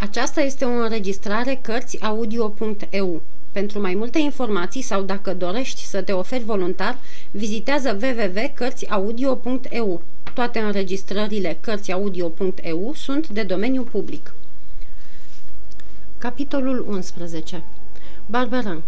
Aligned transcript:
Aceasta 0.00 0.40
este 0.40 0.64
o 0.64 0.68
înregistrare 0.68 1.58
Cărțiaudio.eu. 1.62 3.22
Pentru 3.52 3.80
mai 3.80 3.94
multe 3.94 4.18
informații 4.18 4.82
sau 4.82 5.02
dacă 5.02 5.34
dorești 5.34 5.84
să 5.84 6.02
te 6.02 6.12
oferi 6.12 6.44
voluntar, 6.44 6.98
vizitează 7.30 7.98
www.cărțiaudio.eu. 8.02 10.02
Toate 10.34 10.58
înregistrările 10.58 11.58
Cărțiaudio.eu 11.60 12.92
sunt 12.94 13.28
de 13.28 13.42
domeniu 13.42 13.82
public. 13.82 14.34
Capitolul 16.18 16.84
11 16.88 17.62
Barberin 18.26 18.82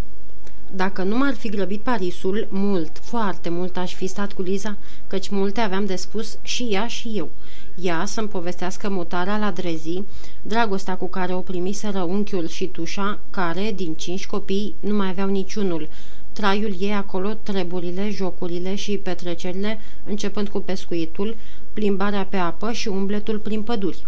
Dacă 0.75 1.03
nu 1.03 1.17
m-ar 1.17 1.35
fi 1.35 1.49
grăbit 1.49 1.81
Parisul, 1.81 2.49
mult, 2.51 2.99
foarte 3.03 3.49
mult 3.49 3.77
aș 3.77 3.95
fi 3.95 4.07
stat 4.07 4.33
cu 4.33 4.43
Liza, 4.43 4.77
căci 5.07 5.29
multe 5.29 5.61
aveam 5.61 5.85
de 5.85 5.97
spus 5.97 6.39
și 6.43 6.69
ea 6.71 6.87
și 6.87 7.13
eu– 7.15 7.31
ea 7.83 8.05
să-mi 8.05 8.29
povestească 8.29 8.89
mutarea 8.89 9.39
la 9.39 9.51
Drezi, 9.51 10.03
dragostea 10.43 10.97
cu 10.97 11.09
care 11.09 11.35
o 11.35 11.41
primiseră 11.41 12.03
unchiul 12.03 12.49
și 12.49 12.67
tușa, 12.67 13.19
care, 13.31 13.73
din 13.77 13.95
cinci 13.95 14.27
copii, 14.27 14.75
nu 14.81 14.97
mai 14.97 15.09
aveau 15.09 15.29
niciunul, 15.29 15.89
traiul 16.33 16.75
ei 16.79 16.93
acolo, 16.93 17.33
treburile, 17.43 18.11
jocurile 18.11 18.75
și 18.75 18.97
petrecerile, 18.97 19.79
începând 20.05 20.49
cu 20.49 20.61
pescuitul, 20.61 21.37
plimbarea 21.73 22.25
pe 22.25 22.37
apă 22.37 22.73
și 22.73 22.89
umbletul 22.89 23.39
prin 23.39 23.63
păduri. 23.63 24.07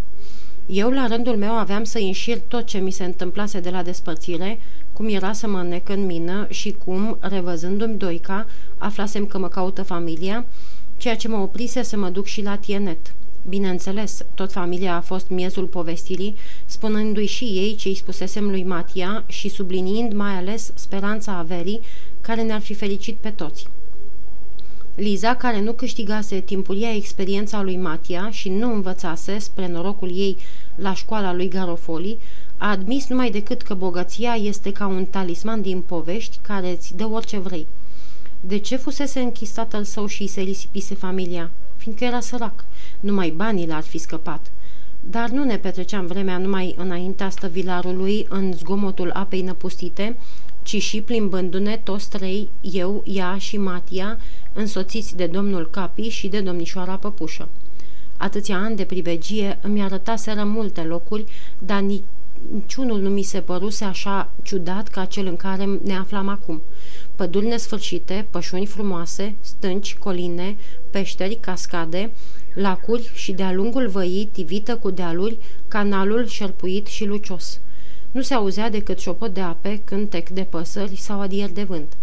Eu, 0.67 0.91
la 0.91 1.07
rândul 1.07 1.37
meu, 1.37 1.53
aveam 1.53 1.85
să 1.85 1.99
înșir 1.99 2.39
tot 2.49 2.65
ce 2.65 2.79
mi 2.79 2.91
se 2.91 3.05
întâmplase 3.05 3.61
de 3.61 3.71
la 3.71 3.83
despărțire, 3.83 4.59
cum 4.93 5.09
era 5.09 5.33
să 5.33 5.47
mă 5.47 5.63
nec 5.63 5.89
în 5.89 6.07
mină 6.07 6.47
și 6.51 6.77
cum, 6.85 7.17
revăzându-mi 7.21 7.99
Doica, 7.99 8.47
aflasem 8.79 9.27
că 9.27 9.39
mă 9.39 9.49
caută 9.49 9.83
familia, 9.83 10.45
ceea 10.97 11.17
ce 11.17 11.29
mă 11.29 11.37
oprise 11.37 11.83
să 11.83 11.97
mă 11.97 12.09
duc 12.09 12.27
și 12.27 12.43
la 12.43 12.57
Tienet. 12.57 13.15
Bineînțeles, 13.49 14.25
tot 14.35 14.53
familia 14.53 14.97
a 14.97 15.01
fost 15.01 15.29
miezul 15.29 15.65
povestirii, 15.65 16.35
spunându-i 16.67 17.27
și 17.27 17.45
ei 17.45 17.75
ce 17.75 17.89
îi 17.89 17.95
spusesem 17.95 18.51
lui 18.51 18.65
Matia 18.65 19.25
și 19.27 19.49
subliniind 19.49 20.13
mai 20.13 20.33
ales 20.33 20.73
speranța 20.75 21.33
averii 21.33 21.81
care 22.21 22.43
ne-ar 22.43 22.61
fi 22.61 22.75
fericit 22.75 23.17
pe 23.17 23.31
toți. 23.31 23.67
Liza, 24.95 25.35
care 25.35 25.61
nu 25.61 25.73
câștigase 25.73 26.41
timpuria 26.41 26.95
experiența 26.95 27.63
lui 27.63 27.77
Matia 27.77 28.31
și 28.31 28.49
nu 28.49 28.73
învățase, 28.73 29.39
spre 29.39 29.69
norocul 29.69 30.11
ei, 30.19 30.37
la 30.75 30.95
școala 30.95 31.35
lui 31.35 31.49
Garofoli, 31.49 32.19
a 32.63 32.71
admis 32.71 33.07
numai 33.07 33.31
decât 33.31 33.63
că 33.63 33.75
bogăția 33.75 34.35
este 34.35 34.73
ca 34.73 34.87
un 34.87 35.05
talisman 35.05 35.63
din 35.63 35.81
povești 35.81 36.39
care 36.43 36.71
îți 36.71 36.97
dă 36.97 37.09
orice 37.09 37.39
vrei. 37.39 37.67
De 38.41 38.59
ce 38.59 38.77
fusese 38.77 39.21
închis 39.21 39.51
tatăl 39.51 39.85
său 39.85 40.07
și 40.07 40.27
se 40.27 40.41
risipise 40.41 40.95
familia? 40.95 41.51
Fiindcă 41.77 42.05
era 42.05 42.21
sărac. 42.21 42.65
Numai 43.01 43.31
banii 43.31 43.67
l-ar 43.67 43.83
fi 43.83 43.99
scăpat. 43.99 44.51
Dar 45.01 45.29
nu 45.29 45.45
ne 45.45 45.57
petreceam 45.57 46.07
vremea 46.07 46.39
numai 46.39 46.75
înaintea 46.79 47.31
stăvilarului 47.31 48.27
în 48.29 48.53
zgomotul 48.53 49.11
apei 49.11 49.43
năpustite, 49.43 50.17
ci 50.63 50.83
și 50.83 51.01
plimbându-ne 51.01 51.81
toți 51.83 52.09
trei, 52.09 52.49
eu, 52.61 53.03
ea 53.07 53.39
și 53.39 53.57
Matia, 53.57 54.19
însoțiți 54.53 55.17
de 55.17 55.27
domnul 55.27 55.71
Capi 55.71 56.09
și 56.09 56.29
de 56.29 56.41
domnișoara 56.41 56.95
Păpușă. 56.95 57.49
Atâția 58.17 58.57
ani 58.57 58.77
de 58.77 58.85
pribegie 58.85 59.59
îmi 59.63 59.83
arătaseră 59.83 60.45
multe 60.45 60.81
locuri, 60.81 61.25
dar 61.59 61.81
niciunul 62.53 63.01
nu 63.01 63.09
mi 63.09 63.23
se 63.23 63.41
păruse 63.41 63.85
așa 63.85 64.31
ciudat 64.43 64.89
ca 64.89 65.05
cel 65.05 65.27
în 65.27 65.37
care 65.37 65.81
ne 65.83 65.97
aflam 65.97 66.29
acum. 66.29 66.63
Păduri 67.15 67.47
nesfârșite, 67.47 68.27
pășuni 68.31 68.67
frumoase, 68.67 69.35
stânci, 69.41 69.97
coline, 69.97 70.57
peșteri, 70.91 71.39
cascade, 71.41 72.13
lacuri 72.55 73.11
și 73.15 73.33
de-a 73.33 73.53
lungul 73.53 73.89
văii 73.89 74.29
tivită 74.33 74.77
cu 74.77 74.91
dealuri, 74.91 75.39
canalul 75.69 76.27
șerpuit 76.27 76.87
și 76.87 77.05
lucios. 77.05 77.61
Nu 78.11 78.23
se 78.23 78.35
auzea 78.35 78.71
decât 78.71 78.99
șopot 78.99 79.35
de 79.35 79.41
ape, 79.41 79.81
cântec 79.85 80.29
de 80.29 80.43
păsări 80.43 80.97
sau 80.97 81.21
adier 81.21 81.51
de 81.51 81.63
vânt. 81.63 81.97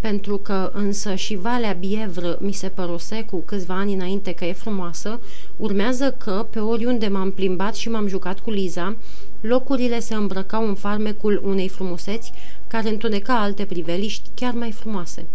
Pentru 0.00 0.36
că 0.36 0.70
însă 0.74 1.14
și 1.14 1.36
Valea 1.36 1.72
Bievră 1.72 2.38
mi 2.40 2.52
se 2.52 2.68
părose 2.68 3.24
cu 3.24 3.36
câțiva 3.36 3.74
ani 3.74 3.94
înainte 3.94 4.32
că 4.32 4.44
e 4.44 4.52
frumoasă, 4.52 5.20
urmează 5.56 6.14
că, 6.18 6.46
pe 6.50 6.58
oriunde 6.58 7.08
m-am 7.08 7.30
plimbat 7.30 7.74
și 7.74 7.88
m-am 7.88 8.06
jucat 8.06 8.40
cu 8.40 8.50
Liza, 8.50 8.96
locurile 9.40 10.00
se 10.00 10.14
îmbrăcau 10.14 10.68
în 10.68 10.74
farmecul 10.74 11.42
unei 11.44 11.68
frumuseți 11.68 12.32
care 12.66 12.88
întuneca 12.88 13.40
alte 13.40 13.64
priveliști 13.64 14.28
chiar 14.34 14.54
mai 14.54 14.72
frumoase. 14.72 15.26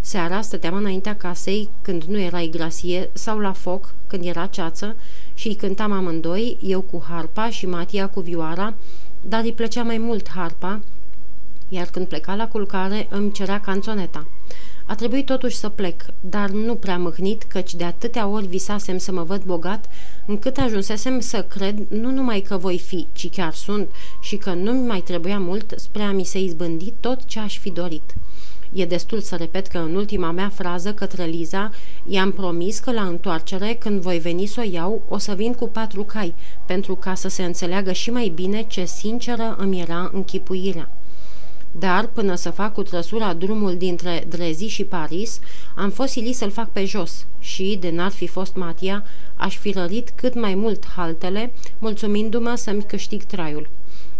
Seara 0.00 0.40
stăteam 0.40 0.74
înaintea 0.74 1.16
casei 1.16 1.68
când 1.82 2.02
nu 2.02 2.20
era 2.20 2.40
igrasie 2.40 3.10
sau 3.12 3.38
la 3.38 3.52
foc 3.52 3.94
când 4.06 4.24
era 4.24 4.46
ceață 4.46 4.96
și 5.34 5.48
îi 5.48 5.54
cântam 5.54 5.92
amândoi, 5.92 6.56
eu 6.60 6.80
cu 6.80 7.04
harpa 7.08 7.50
și 7.50 7.66
Matia 7.66 8.08
cu 8.08 8.20
vioara, 8.20 8.74
dar 9.20 9.42
îi 9.42 9.52
plăcea 9.52 9.82
mai 9.82 9.98
mult 9.98 10.28
harpa, 10.28 10.80
iar 11.74 11.86
când 11.86 12.06
pleca 12.06 12.34
la 12.34 12.48
culcare 12.48 13.06
îmi 13.10 13.32
cerea 13.32 13.60
canțoneta. 13.60 14.26
A 14.86 14.94
trebuit 14.94 15.26
totuși 15.26 15.56
să 15.56 15.68
plec, 15.68 16.04
dar 16.20 16.50
nu 16.50 16.74
prea 16.74 16.98
mâhnit, 16.98 17.42
căci 17.42 17.74
de 17.74 17.84
atâtea 17.84 18.26
ori 18.26 18.46
visasem 18.46 18.98
să 18.98 19.12
mă 19.12 19.22
văd 19.22 19.42
bogat, 19.42 19.88
încât 20.26 20.56
ajunsesem 20.56 21.20
să 21.20 21.42
cred 21.42 21.78
nu 21.88 22.10
numai 22.10 22.40
că 22.40 22.56
voi 22.56 22.78
fi, 22.78 23.06
ci 23.12 23.30
chiar 23.30 23.52
sunt, 23.52 23.88
și 24.20 24.36
că 24.36 24.52
nu-mi 24.52 24.86
mai 24.86 25.00
trebuia 25.00 25.38
mult 25.38 25.74
spre 25.76 26.02
a 26.02 26.12
mi 26.12 26.24
se 26.24 26.38
izbândi 26.38 26.92
tot 27.00 27.24
ce 27.24 27.40
aș 27.40 27.58
fi 27.58 27.70
dorit. 27.70 28.14
E 28.72 28.84
destul 28.84 29.20
să 29.20 29.36
repet 29.36 29.66
că 29.66 29.78
în 29.78 29.94
ultima 29.94 30.30
mea 30.30 30.48
frază 30.48 30.92
către 30.92 31.24
Liza 31.24 31.70
i-am 32.06 32.32
promis 32.32 32.78
că 32.78 32.92
la 32.92 33.02
întoarcere, 33.02 33.74
când 33.74 34.00
voi 34.00 34.18
veni 34.18 34.46
să 34.46 34.60
o 34.60 34.70
iau, 34.72 35.02
o 35.08 35.18
să 35.18 35.34
vin 35.34 35.52
cu 35.52 35.68
patru 35.68 36.02
cai, 36.02 36.34
pentru 36.66 36.94
ca 36.94 37.14
să 37.14 37.28
se 37.28 37.44
înțeleagă 37.44 37.92
și 37.92 38.10
mai 38.10 38.28
bine 38.28 38.62
ce 38.62 38.84
sinceră 38.84 39.56
îmi 39.58 39.80
era 39.80 40.10
închipuirea. 40.12 40.90
Dar, 41.78 42.06
până 42.06 42.34
să 42.34 42.50
fac 42.50 42.72
cu 42.72 42.82
trăsura 42.82 43.32
drumul 43.32 43.76
dintre 43.76 44.24
Drezi 44.28 44.64
și 44.64 44.84
Paris, 44.84 45.40
am 45.74 45.90
fost 45.90 46.12
silit 46.12 46.36
să-l 46.36 46.50
fac 46.50 46.70
pe 46.70 46.84
jos 46.84 47.26
și, 47.38 47.76
de 47.80 47.90
n-ar 47.90 48.10
fi 48.10 48.26
fost 48.26 48.54
Matia, 48.54 49.04
aș 49.36 49.56
fi 49.56 49.70
rărit 49.70 50.12
cât 50.14 50.34
mai 50.34 50.54
mult 50.54 50.86
haltele, 50.96 51.52
mulțumindu-mă 51.78 52.54
să-mi 52.54 52.82
câștig 52.82 53.22
traiul. 53.22 53.68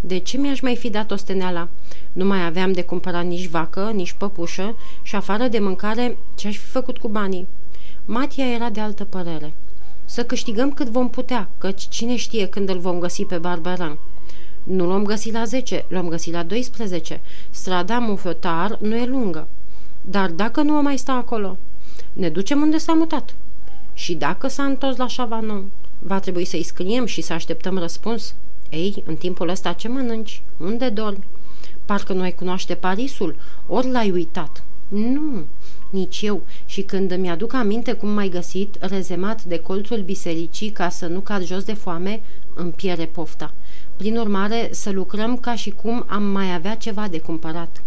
De 0.00 0.18
ce 0.18 0.36
mi-aș 0.36 0.60
mai 0.60 0.76
fi 0.76 0.90
dat 0.90 1.10
osteneala? 1.10 1.68
Nu 2.12 2.24
mai 2.24 2.44
aveam 2.44 2.72
de 2.72 2.82
cumpărat 2.82 3.24
nici 3.24 3.48
vacă, 3.48 3.90
nici 3.94 4.12
păpușă 4.12 4.76
și 5.02 5.14
afară 5.14 5.48
de 5.48 5.58
mâncare, 5.58 6.16
ce-aș 6.36 6.56
fi 6.56 6.66
făcut 6.66 6.98
cu 6.98 7.08
banii? 7.08 7.46
Matia 8.04 8.46
era 8.46 8.70
de 8.70 8.80
altă 8.80 9.04
părere. 9.04 9.52
Să 10.04 10.24
câștigăm 10.24 10.72
cât 10.72 10.88
vom 10.88 11.10
putea, 11.10 11.48
căci 11.58 11.88
cine 11.88 12.16
știe 12.16 12.46
când 12.46 12.68
îl 12.68 12.78
vom 12.78 12.98
găsi 12.98 13.24
pe 13.24 13.38
Barberan. 13.38 13.98
Nu 14.64 14.86
l-am 14.86 15.04
găsit 15.04 15.32
la 15.32 15.44
10, 15.44 15.84
l-am 15.88 16.08
găsit 16.08 16.32
la 16.32 16.42
12. 16.42 17.20
Strada 17.50 17.98
Mufiotar 17.98 18.78
nu 18.80 18.96
e 18.96 19.06
lungă. 19.06 19.48
Dar 20.00 20.30
dacă 20.30 20.62
nu 20.62 20.78
o 20.78 20.80
mai 20.80 20.98
sta 20.98 21.12
acolo, 21.12 21.56
ne 22.12 22.28
ducem 22.28 22.60
unde 22.60 22.78
s-a 22.78 22.92
mutat. 22.92 23.34
Și 23.94 24.14
dacă 24.14 24.48
s-a 24.48 24.64
întors 24.64 24.96
la 24.96 25.06
Chavanon, 25.16 25.70
va 25.98 26.20
trebui 26.20 26.44
să-i 26.44 26.62
scriem 26.62 27.04
și 27.04 27.20
să 27.20 27.32
așteptăm 27.32 27.78
răspuns. 27.78 28.34
Ei, 28.70 29.02
în 29.06 29.16
timpul 29.16 29.48
ăsta 29.48 29.72
ce 29.72 29.88
mănânci? 29.88 30.42
Unde 30.56 30.88
dormi? 30.88 31.24
Parcă 31.84 32.12
nu 32.12 32.22
ai 32.22 32.32
cunoaște 32.32 32.74
Parisul, 32.74 33.36
ori 33.66 33.90
l-ai 33.90 34.10
uitat. 34.10 34.62
Nu, 34.88 35.44
nici 35.94 36.22
eu. 36.22 36.42
Și 36.66 36.82
când 36.82 37.10
îmi 37.10 37.30
aduc 37.30 37.52
aminte 37.52 37.92
cum 37.92 38.08
m-ai 38.08 38.28
găsit, 38.28 38.76
rezemat 38.80 39.44
de 39.44 39.58
colțul 39.58 40.02
bisericii 40.02 40.70
ca 40.70 40.88
să 40.88 41.06
nu 41.06 41.20
cad 41.20 41.44
jos 41.44 41.64
de 41.64 41.72
foame, 41.72 42.20
îmi 42.54 42.70
piere 42.70 43.04
pofta. 43.04 43.52
Prin 43.96 44.16
urmare, 44.16 44.68
să 44.72 44.90
lucrăm 44.90 45.36
ca 45.36 45.54
și 45.54 45.70
cum 45.70 46.04
am 46.08 46.22
mai 46.22 46.54
avea 46.54 46.76
ceva 46.76 47.08
de 47.08 47.18
cumpărat. 47.18 47.82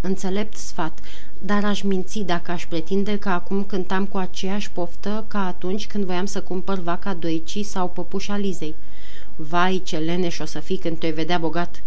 Înțelept 0.00 0.56
sfat, 0.56 0.98
dar 1.38 1.64
aș 1.64 1.82
minți 1.82 2.18
dacă 2.18 2.50
aș 2.50 2.66
pretinde 2.66 3.18
că 3.18 3.28
acum 3.28 3.64
cântam 3.64 4.06
cu 4.06 4.16
aceeași 4.16 4.70
poftă 4.70 5.24
ca 5.28 5.46
atunci 5.46 5.86
când 5.86 6.04
voiam 6.04 6.26
să 6.26 6.40
cumpăr 6.40 6.78
vaca 6.78 7.14
doicii 7.14 7.62
sau 7.62 7.88
păpușa 7.88 8.36
Lizei. 8.36 8.74
Vai, 9.36 9.82
ce 9.84 9.96
leneș 9.96 10.38
o 10.38 10.44
să 10.44 10.58
fii 10.58 10.76
când 10.76 10.98
te 10.98 11.10
vedea 11.10 11.38
bogat! 11.38 11.82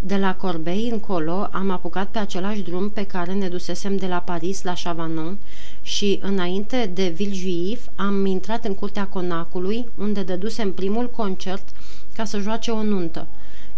De 0.00 0.16
la 0.16 0.34
Corbei 0.34 0.88
încolo 0.92 1.48
am 1.52 1.70
apucat 1.70 2.08
pe 2.08 2.18
același 2.18 2.60
drum 2.60 2.88
pe 2.88 3.02
care 3.02 3.32
ne 3.32 3.48
dusesem 3.48 3.96
de 3.96 4.06
la 4.06 4.18
Paris 4.18 4.62
la 4.62 4.72
Chavanon 4.82 5.38
și, 5.82 6.18
înainte 6.22 6.90
de 6.94 7.08
Villejuif, 7.08 7.86
am 7.96 8.26
intrat 8.26 8.64
în 8.64 8.74
curtea 8.74 9.06
conacului, 9.06 9.88
unde 9.96 10.22
dădusem 10.22 10.72
primul 10.72 11.10
concert 11.10 11.68
ca 12.14 12.24
să 12.24 12.38
joace 12.38 12.70
o 12.70 12.82
nuntă. 12.82 13.26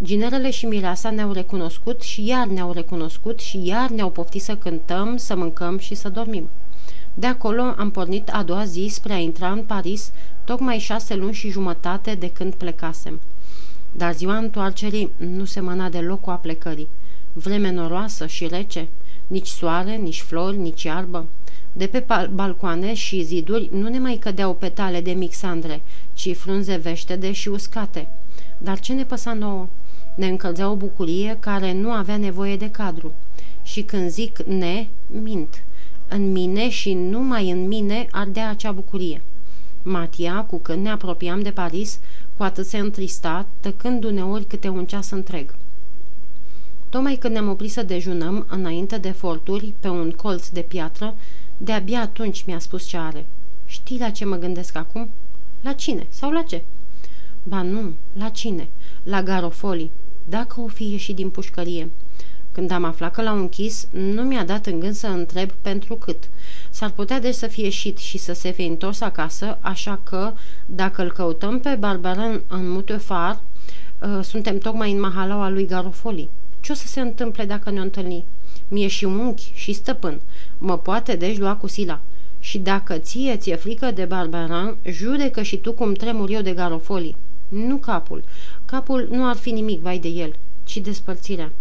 Ginerele 0.02 0.50
și 0.50 0.67
mireasa 0.67 1.11
ne-au 1.11 1.32
recunoscut 1.32 2.00
și 2.00 2.26
iar 2.26 2.46
ne-au 2.46 2.72
recunoscut 2.72 3.40
și 3.40 3.67
iar 3.67 3.90
ne-au 3.90 4.11
poftit 4.11 4.43
să 4.43 4.56
cântăm, 4.56 5.17
să 5.17 5.37
mâncăm 5.37 5.78
și 5.78 5.94
să 5.94 6.08
dormim. 6.08 6.49
De 7.14 7.26
acolo 7.26 7.75
am 7.76 7.90
pornit 7.90 8.28
a 8.32 8.43
doua 8.43 8.64
zi 8.64 8.87
spre 8.90 9.12
a 9.12 9.19
intra 9.19 9.50
în 9.50 9.62
Paris, 9.62 10.12
tocmai 10.44 10.78
șase 10.78 11.14
luni 11.14 11.34
și 11.34 11.50
jumătate 11.50 12.14
de 12.14 12.31
când 12.31 12.55
plecasem. 12.55 13.20
Dar 13.93 14.15
ziua 14.15 14.37
întoarcerii 14.37 15.11
nu 15.17 15.45
se 15.45 15.61
mâna 15.61 15.89
deloc 15.89 16.21
cu 16.21 16.31
a 16.31 16.35
plecării. 16.35 16.89
Vreme 17.33 17.71
noroasă 17.71 18.27
și 18.27 18.47
rece, 18.47 18.89
nici 19.27 19.47
soare, 19.47 19.95
nici 19.95 20.21
flori, 20.21 20.57
nici 20.57 20.83
iarbă. 20.83 21.27
De 21.73 21.87
pe 21.87 22.07
balcoane 22.33 22.95
și 22.95 23.23
ziduri 23.23 23.69
nu 23.73 23.89
ne 23.89 23.99
mai 23.99 24.17
cădeau 24.17 24.55
petale 24.55 25.01
de 25.01 25.11
mixandre, 25.11 25.81
ci 26.15 26.37
frunze 26.37 26.77
veștede 26.77 27.33
și 27.33 27.49
uscate. 27.49 28.09
Dar 28.59 28.81
ce 28.81 28.93
ne 28.93 29.05
păsa 29.05 29.33
nouă? 29.33 29.69
Ne 30.15 30.27
încălzea 30.27 30.71
o 30.71 30.75
bucurie 30.75 31.37
care 31.41 31.73
nu 31.73 31.91
avea 31.91 32.17
nevoie 32.17 32.57
de 32.57 32.71
cadru. 32.71 33.13
Și 33.63 33.83
când 33.83 34.11
zic 34.11 34.43
ne, 34.43 34.87
mint. 35.23 35.63
În 36.09 36.33
mine 36.33 36.69
și 36.69 36.93
numai 36.93 37.51
în 37.51 37.67
mine 37.67 38.07
ardea 38.11 38.49
acea 38.49 38.73
bucurie. 38.73 39.23
Matia, 39.83 40.45
cu 40.51 40.59
când 40.59 40.83
ne 40.83 40.91
apropiam 40.91 41.41
de 41.41 41.51
Paris, 41.51 41.99
cu 42.41 42.47
atât 42.47 42.67
se 42.67 42.79
întrista, 42.79 43.47
tăcând 43.61 44.05
uneori 44.05 44.45
câte 44.45 44.69
un 44.69 44.87
ceas 44.87 45.11
întreg. 45.11 45.55
Tocmai 46.89 47.17
când 47.17 47.33
ne-am 47.33 47.49
oprit 47.49 47.71
să 47.71 47.83
dejunăm, 47.83 48.47
înainte 48.49 48.99
de 48.99 49.11
forturi, 49.11 49.75
pe 49.81 49.89
un 49.89 50.11
colț 50.11 50.49
de 50.49 50.61
piatră, 50.61 51.15
de-abia 51.57 52.01
atunci 52.01 52.45
mi-a 52.45 52.59
spus 52.59 52.85
ce 52.85 52.97
are. 52.97 53.27
Știi 53.67 53.99
la 53.99 54.11
ce 54.11 54.25
mă 54.25 54.37
gândesc 54.37 54.77
acum? 54.77 55.11
La 55.61 55.73
cine? 55.73 56.07
Sau 56.09 56.31
la 56.31 56.43
ce? 56.43 56.63
Ba 57.43 57.63
nu, 57.63 57.93
la 58.13 58.29
cine? 58.29 58.69
La 59.03 59.23
Garofoli. 59.23 59.91
Dacă 60.29 60.61
o 60.61 60.67
fi 60.67 60.91
ieșit 60.91 61.17
din 61.17 61.31
pușcărie. 61.31 61.91
Când 62.53 62.71
am 62.71 62.85
aflat 62.85 63.13
că 63.13 63.23
l-au 63.23 63.39
închis, 63.39 63.87
nu 63.91 64.23
mi-a 64.23 64.45
dat 64.45 64.67
în 64.67 64.81
gând 64.81 64.95
să 64.95 65.07
întreb 65.07 65.51
pentru 65.51 65.95
cât. 65.95 66.29
S-ar 66.70 66.90
putea 66.90 67.20
deci 67.20 67.34
să 67.34 67.46
fie 67.46 67.64
ieșit 67.64 67.99
și 67.99 68.19
să 68.19 68.32
se 68.32 68.50
fie 68.50 68.67
întors 68.67 69.00
acasă, 69.00 69.58
așa 69.61 70.00
că, 70.02 70.32
dacă 70.67 71.02
îl 71.02 71.12
căutăm 71.12 71.61
pe 71.61 71.76
Barbaran 71.78 72.43
în 72.49 72.70
Mutefar, 72.70 73.40
uh, 74.02 74.25
suntem 74.25 74.58
tocmai 74.58 74.93
în 74.93 75.00
mahalaua 75.00 75.49
lui 75.49 75.67
Garofoli. 75.67 76.28
Ce 76.61 76.72
o 76.72 76.75
să 76.75 76.87
se 76.87 77.00
întâmple 77.00 77.44
dacă 77.44 77.70
ne 77.70 77.81
întâlni? 77.81 78.25
Mie 78.69 78.87
și 78.87 79.05
unchi 79.05 79.52
și 79.55 79.72
stăpân. 79.72 80.20
Mă 80.58 80.78
poate 80.78 81.17
deci 81.17 81.38
lua 81.38 81.55
cu 81.55 81.67
sila. 81.67 82.00
Și 82.40 82.58
dacă 82.58 82.99
ție 82.99 83.37
ți-e 83.37 83.55
frică 83.55 83.90
de 83.90 84.05
Barbaran, 84.05 84.76
judecă 84.84 85.43
și 85.43 85.56
tu 85.56 85.72
cum 85.72 85.93
tremur 85.93 86.31
eu 86.31 86.40
de 86.40 86.52
Garofoli. 86.52 87.17
Nu 87.49 87.76
capul. 87.76 88.25
Capul 88.64 89.08
nu 89.11 89.28
ar 89.28 89.37
fi 89.37 89.50
nimic, 89.50 89.81
vai 89.81 89.99
de 89.99 90.08
el, 90.08 90.34
ci 90.64 90.76
despărțirea. 90.76 91.52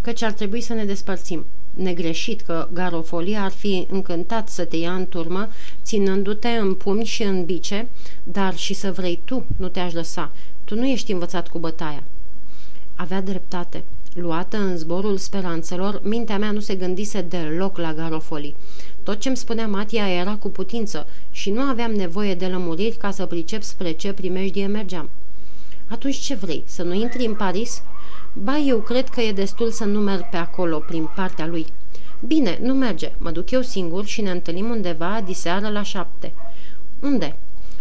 Căci 0.00 0.22
ar 0.22 0.32
trebui 0.32 0.60
să 0.60 0.72
ne 0.72 0.84
despărțim. 0.84 1.44
Negreșit 1.76 2.40
că 2.40 2.68
Garofolia 2.72 3.42
ar 3.42 3.50
fi 3.50 3.86
încântat 3.90 4.48
să 4.48 4.64
te 4.64 4.76
ia 4.76 4.94
în 4.94 5.06
turmă, 5.06 5.48
ținându-te 5.82 6.48
în 6.48 6.74
pumni 6.74 7.04
și 7.04 7.22
în 7.22 7.44
bice, 7.44 7.88
dar 8.24 8.56
și 8.56 8.74
să 8.74 8.92
vrei 8.92 9.20
tu, 9.24 9.44
nu 9.56 9.68
te-aș 9.68 9.92
lăsa. 9.92 10.30
Tu 10.64 10.74
nu 10.74 10.86
ești 10.86 11.12
învățat 11.12 11.48
cu 11.48 11.58
bătaia. 11.58 12.02
Avea 12.94 13.20
dreptate. 13.20 13.84
Luată 14.14 14.56
în 14.56 14.76
zborul 14.76 15.16
speranțelor, 15.16 16.00
mintea 16.04 16.38
mea 16.38 16.50
nu 16.50 16.60
se 16.60 16.74
gândise 16.74 17.20
deloc 17.20 17.78
la 17.78 17.94
Garofoli. 17.94 18.54
Tot 19.02 19.20
ce-mi 19.20 19.36
spunea 19.36 19.66
Matia 19.66 20.08
era 20.08 20.34
cu 20.34 20.48
putință 20.48 21.06
și 21.30 21.50
nu 21.50 21.60
aveam 21.60 21.92
nevoie 21.92 22.34
de 22.34 22.46
lămuriri 22.46 22.96
ca 22.96 23.10
să 23.10 23.26
pricep 23.26 23.62
spre 23.62 23.92
ce 23.92 24.12
primejdie 24.12 24.66
mergeam. 24.66 25.10
Atunci 25.88 26.16
ce 26.16 26.34
vrei? 26.34 26.62
Să 26.66 26.82
nu 26.82 26.92
intri 26.92 27.26
în 27.26 27.34
Paris?" 27.34 27.82
Ba, 28.42 28.56
eu 28.56 28.78
cred 28.78 29.08
că 29.08 29.20
e 29.20 29.32
destul 29.32 29.70
să 29.70 29.84
nu 29.84 30.00
merg 30.00 30.28
pe 30.30 30.36
acolo, 30.36 30.78
prin 30.78 31.08
partea 31.14 31.46
lui." 31.46 31.66
Bine, 32.26 32.58
nu 32.62 32.74
merge. 32.74 33.12
Mă 33.18 33.30
duc 33.30 33.50
eu 33.50 33.62
singur 33.62 34.04
și 34.04 34.20
ne 34.20 34.30
întâlnim 34.30 34.70
undeva 34.70 35.20
diseară 35.24 35.68
la 35.68 35.82
șapte." 35.82 36.32
Unde?" 37.00 37.36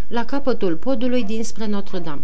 La 0.07 0.25
capătul 0.25 0.75
podului 0.75 1.23
dinspre 1.23 1.65
Notre-Dame." 1.65 2.21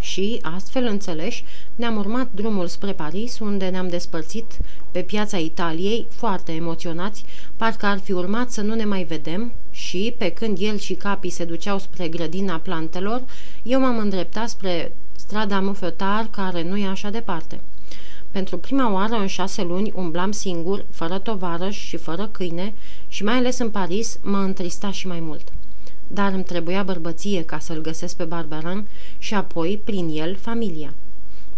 Și, 0.00 0.38
astfel 0.42 0.84
înțeleși, 0.84 1.44
ne-am 1.74 1.96
urmat 1.96 2.28
drumul 2.34 2.66
spre 2.66 2.92
Paris, 2.92 3.38
unde 3.38 3.68
ne-am 3.68 3.88
despărțit 3.88 4.58
pe 4.90 5.00
piața 5.00 5.36
Italiei, 5.36 6.06
foarte 6.10 6.52
emoționați, 6.52 7.24
parcă 7.56 7.86
ar 7.86 7.98
fi 7.98 8.12
urmat 8.12 8.50
să 8.50 8.60
nu 8.60 8.74
ne 8.74 8.84
mai 8.84 9.02
vedem 9.04 9.52
și, 9.70 10.14
pe 10.18 10.28
când 10.28 10.58
el 10.60 10.78
și 10.78 10.94
capii 10.94 11.30
se 11.30 11.44
duceau 11.44 11.78
spre 11.78 12.08
grădina 12.08 12.56
plantelor, 12.56 13.22
eu 13.62 13.80
m-am 13.80 13.98
îndreptat 13.98 14.48
spre 14.48 14.92
strada 15.30 15.60
Mufătar, 15.60 16.28
care 16.30 16.62
nu 16.62 16.76
e 16.76 16.86
așa 16.86 17.10
departe. 17.10 17.60
Pentru 18.30 18.58
prima 18.58 18.92
oară 18.92 19.14
în 19.14 19.26
șase 19.26 19.62
luni 19.62 19.92
umblam 19.94 20.32
singur, 20.32 20.84
fără 20.90 21.18
tovarăș 21.18 21.76
și 21.76 21.96
fără 21.96 22.28
câine 22.32 22.72
și 23.08 23.24
mai 23.24 23.34
ales 23.34 23.58
în 23.58 23.70
Paris 23.70 24.18
mă 24.22 24.36
întrista 24.36 24.90
și 24.90 25.06
mai 25.06 25.20
mult. 25.20 25.48
Dar 26.06 26.32
îmi 26.32 26.44
trebuia 26.44 26.82
bărbăție 26.82 27.44
ca 27.44 27.58
să-l 27.58 27.80
găsesc 27.80 28.16
pe 28.16 28.24
Barbaran 28.24 28.86
și 29.18 29.34
apoi, 29.34 29.80
prin 29.84 30.08
el, 30.14 30.36
familia. 30.36 30.94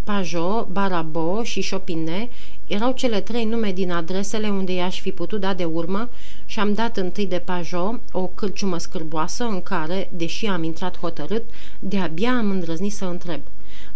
Pajot, 0.04 0.66
Barabo 0.68 1.42
și 1.42 1.68
Chopine 1.70 2.28
erau 2.66 2.92
cele 2.92 3.20
trei 3.20 3.44
nume 3.44 3.72
din 3.72 3.90
adresele 3.92 4.48
unde 4.48 4.72
i-aș 4.72 5.00
fi 5.00 5.10
putut 5.10 5.40
da 5.40 5.54
de 5.54 5.64
urmă 5.64 6.08
și 6.46 6.60
am 6.60 6.72
dat 6.74 6.96
întâi 6.96 7.26
de 7.26 7.38
Pajot 7.38 8.00
o 8.10 8.26
cârciumă 8.26 8.78
scârboasă 8.78 9.44
în 9.44 9.62
care, 9.62 10.10
deși 10.12 10.46
am 10.46 10.62
intrat 10.62 10.98
hotărât, 10.98 11.42
de-abia 11.78 12.36
am 12.36 12.50
îndrăznit 12.50 12.92
să 12.92 13.04
întreb. 13.04 13.40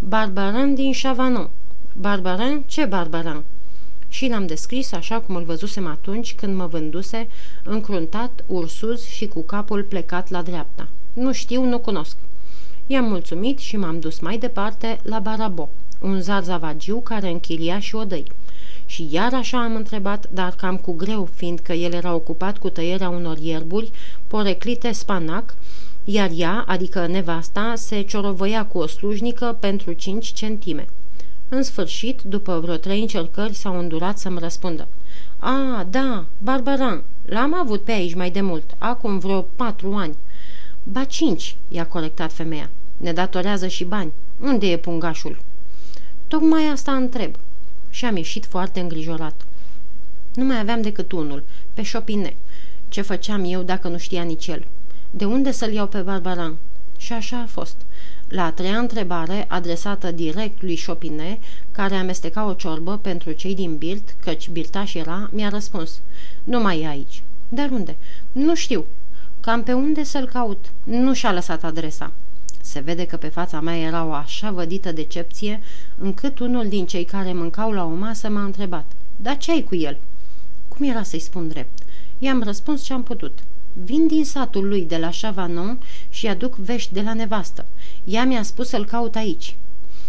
Barbaran 0.08 0.74
din 0.74 0.92
Chavanon. 1.02 1.50
Barbaran? 1.92 2.62
Ce 2.66 2.84
Barbaran? 2.84 3.44
Și 4.08 4.28
l-am 4.28 4.46
descris 4.46 4.92
așa 4.92 5.20
cum 5.20 5.34
îl 5.34 5.44
văzusem 5.44 5.86
atunci 5.86 6.34
când 6.34 6.54
mă 6.56 6.66
vânduse, 6.66 7.28
încruntat, 7.64 8.44
ursuz 8.46 9.04
și 9.04 9.26
cu 9.26 9.42
capul 9.42 9.82
plecat 9.82 10.30
la 10.30 10.42
dreapta. 10.42 10.88
Nu 11.12 11.32
știu, 11.32 11.64
nu 11.64 11.78
cunosc. 11.78 12.16
I-am 12.86 13.04
mulțumit 13.04 13.58
și 13.58 13.76
m-am 13.76 14.00
dus 14.00 14.18
mai 14.18 14.38
departe 14.38 15.00
la 15.02 15.18
Barabo, 15.18 15.68
un 16.00 16.20
zarzavagiu 16.20 17.00
care 17.00 17.28
închiria 17.28 17.78
și 17.78 17.94
odăi. 17.94 18.24
Și 18.86 19.08
iar 19.10 19.34
așa 19.34 19.62
am 19.62 19.74
întrebat, 19.74 20.28
dar 20.32 20.54
cam 20.56 20.76
cu 20.76 20.92
greu, 20.92 21.28
fiindcă 21.34 21.72
el 21.72 21.92
era 21.92 22.14
ocupat 22.14 22.58
cu 22.58 22.68
tăierea 22.68 23.08
unor 23.08 23.38
ierburi, 23.38 23.90
poreclite 24.26 24.92
spanac, 24.92 25.54
iar 26.08 26.30
ea, 26.34 26.64
adică 26.66 27.06
nevasta, 27.06 27.72
se 27.76 28.00
ciorovăia 28.00 28.66
cu 28.66 28.78
o 28.78 28.86
slujnică 28.86 29.56
pentru 29.60 29.92
5 29.92 30.26
centime. 30.32 30.86
În 31.48 31.62
sfârșit, 31.62 32.22
după 32.22 32.60
vreo 32.60 32.76
trei 32.76 33.00
încercări, 33.00 33.54
s-au 33.54 33.78
îndurat 33.78 34.18
să-mi 34.18 34.38
răspundă. 34.38 34.88
A, 35.38 35.86
da, 35.90 36.24
Barbaran, 36.38 37.02
l-am 37.24 37.54
avut 37.54 37.82
pe 37.82 37.92
aici 37.92 38.14
mai 38.14 38.30
de 38.30 38.40
mult, 38.40 38.74
acum 38.78 39.18
vreo 39.18 39.40
patru 39.40 39.94
ani. 39.94 40.16
Ba 40.82 41.04
cinci, 41.04 41.56
i-a 41.68 41.86
corectat 41.86 42.32
femeia. 42.32 42.70
Ne 42.96 43.12
datorează 43.12 43.66
și 43.66 43.84
bani. 43.84 44.12
Unde 44.40 44.66
e 44.66 44.76
pungașul? 44.76 45.38
Tocmai 46.28 46.64
asta 46.64 46.92
întreb. 46.92 47.34
Și 47.90 48.04
am 48.04 48.16
ieșit 48.16 48.46
foarte 48.46 48.80
îngrijorat. 48.80 49.46
Nu 50.34 50.44
mai 50.44 50.58
aveam 50.58 50.82
decât 50.82 51.12
unul, 51.12 51.42
pe 51.74 51.82
șopine. 51.82 52.36
Ce 52.88 53.00
făceam 53.00 53.44
eu 53.44 53.62
dacă 53.62 53.88
nu 53.88 53.98
știa 53.98 54.22
nici 54.22 54.46
el? 54.46 54.66
De 55.16 55.24
unde 55.24 55.50
să-l 55.50 55.72
iau 55.72 55.86
pe 55.86 56.00
Barbaran? 56.00 56.56
Și 56.98 57.12
așa 57.12 57.40
a 57.40 57.46
fost. 57.46 57.76
La 58.28 58.44
a 58.44 58.50
treia 58.50 58.78
întrebare, 58.78 59.44
adresată 59.48 60.10
direct 60.10 60.62
lui 60.62 60.80
Chopine, 60.86 61.38
care 61.72 61.94
amesteca 61.94 62.46
o 62.46 62.52
ciorbă 62.52 62.96
pentru 62.96 63.30
cei 63.32 63.54
din 63.54 63.76
Birt, 63.76 64.16
căci 64.20 64.48
Birtaș 64.48 64.94
era, 64.94 65.28
mi-a 65.32 65.48
răspuns. 65.48 66.00
Nu 66.44 66.60
mai 66.60 66.80
e 66.80 66.86
aici. 66.86 67.22
Dar 67.48 67.70
unde? 67.70 67.96
Nu 68.32 68.54
știu. 68.54 68.84
Cam 69.40 69.62
pe 69.62 69.72
unde 69.72 70.04
să-l 70.04 70.26
caut? 70.26 70.64
Nu 70.84 71.14
și-a 71.14 71.32
lăsat 71.32 71.64
adresa. 71.64 72.12
Se 72.60 72.80
vede 72.80 73.06
că 73.06 73.16
pe 73.16 73.28
fața 73.28 73.60
mea 73.60 73.76
era 73.76 74.04
o 74.04 74.12
așa 74.12 74.50
vădită 74.50 74.92
decepție, 74.92 75.60
încât 75.98 76.38
unul 76.38 76.68
din 76.68 76.86
cei 76.86 77.04
care 77.04 77.32
mâncau 77.32 77.72
la 77.72 77.84
o 77.84 77.94
masă 77.94 78.28
m-a 78.28 78.44
întrebat. 78.44 78.84
Dar 79.16 79.36
ce 79.36 79.50
ai 79.50 79.62
cu 79.62 79.74
el?" 79.74 79.98
Cum 80.68 80.88
era 80.88 81.02
să-i 81.02 81.18
spun 81.20 81.48
drept? 81.48 81.78
I-am 82.18 82.42
răspuns 82.42 82.82
ce 82.82 82.92
am 82.92 83.02
putut. 83.02 83.38
Vin 83.84 84.06
din 84.06 84.24
satul 84.24 84.68
lui 84.68 84.82
de 84.82 84.96
la 84.96 85.10
Chavanon 85.20 85.78
și 86.10 86.26
aduc 86.26 86.56
vești 86.56 86.92
de 86.92 87.00
la 87.00 87.14
nevastă. 87.14 87.64
Ea 88.04 88.24
mi-a 88.24 88.42
spus 88.42 88.68
să-l 88.68 88.84
caut 88.84 89.16
aici. 89.16 89.56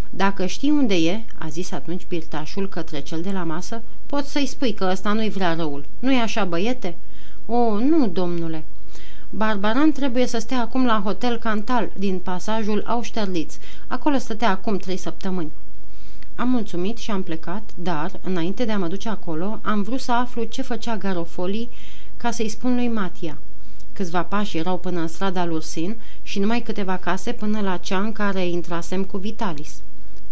Dacă 0.10 0.46
știi 0.46 0.70
unde 0.70 0.96
e, 0.96 1.24
a 1.38 1.48
zis 1.48 1.72
atunci 1.72 2.06
pirtașul 2.06 2.70
către 2.70 3.00
cel 3.00 3.22
de 3.22 3.32
la 3.32 3.44
masă, 3.44 3.82
poți 4.06 4.32
să-i 4.32 4.46
spui 4.46 4.74
că 4.74 4.88
ăsta 4.92 5.14
nu-i 5.14 5.30
vrea 5.30 5.54
răul. 5.54 5.86
Nu-i 6.00 6.20
așa, 6.20 6.46
băiete? 6.46 6.96
O, 7.46 7.80
nu, 7.80 8.08
domnule. 8.08 8.64
Barbaran 9.30 9.92
trebuie 9.92 10.28
să 10.28 10.38
stea 10.38 10.62
acum 10.62 10.86
la 10.86 11.02
Hotel 11.04 11.38
Cantal 11.38 11.92
din 11.98 12.20
pasajul 12.20 12.84
Austerlitz. 12.86 13.58
Acolo 13.88 14.18
stătea 14.18 14.50
acum 14.50 14.78
trei 14.78 14.98
săptămâni. 14.98 15.52
Am 16.36 16.50
mulțumit 16.50 16.98
și 16.98 17.12
am 17.12 17.24
plecat, 17.24 17.70
dar, 17.76 18.12
înainte 18.24 18.66
de 18.66 18.72
a 18.72 18.78
mă 18.78 18.88
duce 18.88 19.10
acolo, 19.10 19.60
am 19.62 19.82
vrut 19.82 20.00
să 20.00 20.12
aflu 20.12 20.44
ce 20.44 20.62
făcea 20.62 20.98
Garofoli 20.98 21.70
ca 22.18 22.32
să-i 22.32 22.50
spun 22.50 22.76
lui 22.76 22.88
Matia. 22.88 23.38
Câțiva 23.98 24.24
pași 24.24 24.58
erau 24.58 24.77
până 24.77 25.00
în 25.00 25.08
strada 25.08 25.46
Lursin 25.46 25.98
și 26.22 26.39
numai 26.39 26.62
câteva 26.62 26.98
case 26.98 27.32
până 27.32 27.62
la 27.62 27.77
cea 27.77 28.00
în 28.00 28.12
care 28.12 28.48
intrasem 28.48 29.04
cu 29.04 29.18
Vitalis. 29.18 29.82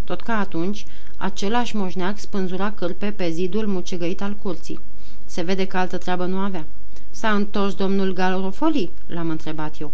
Tot 0.04 0.22
ca 0.22 0.40
atunci, 0.40 0.86
același 1.18 1.76
moșneac 1.76 2.20
spânzura 2.20 2.72
cârpe 2.72 3.12
pe 3.12 3.30
zidul 3.30 3.68
mucegăit 3.68 4.22
al 4.22 4.36
curții. 4.42 4.80
Se 5.26 5.42
vede 5.42 5.68
că 5.68 5.78
altă 5.78 5.98
treabă 5.98 6.26
nu 6.26 6.38
avea. 6.38 6.66
S-a 7.12 7.32
întors 7.32 7.74
domnul 7.74 8.14
Galrofoli?" 8.14 8.92
l-am 9.08 9.30
întrebat 9.30 9.80
eu. 9.80 9.92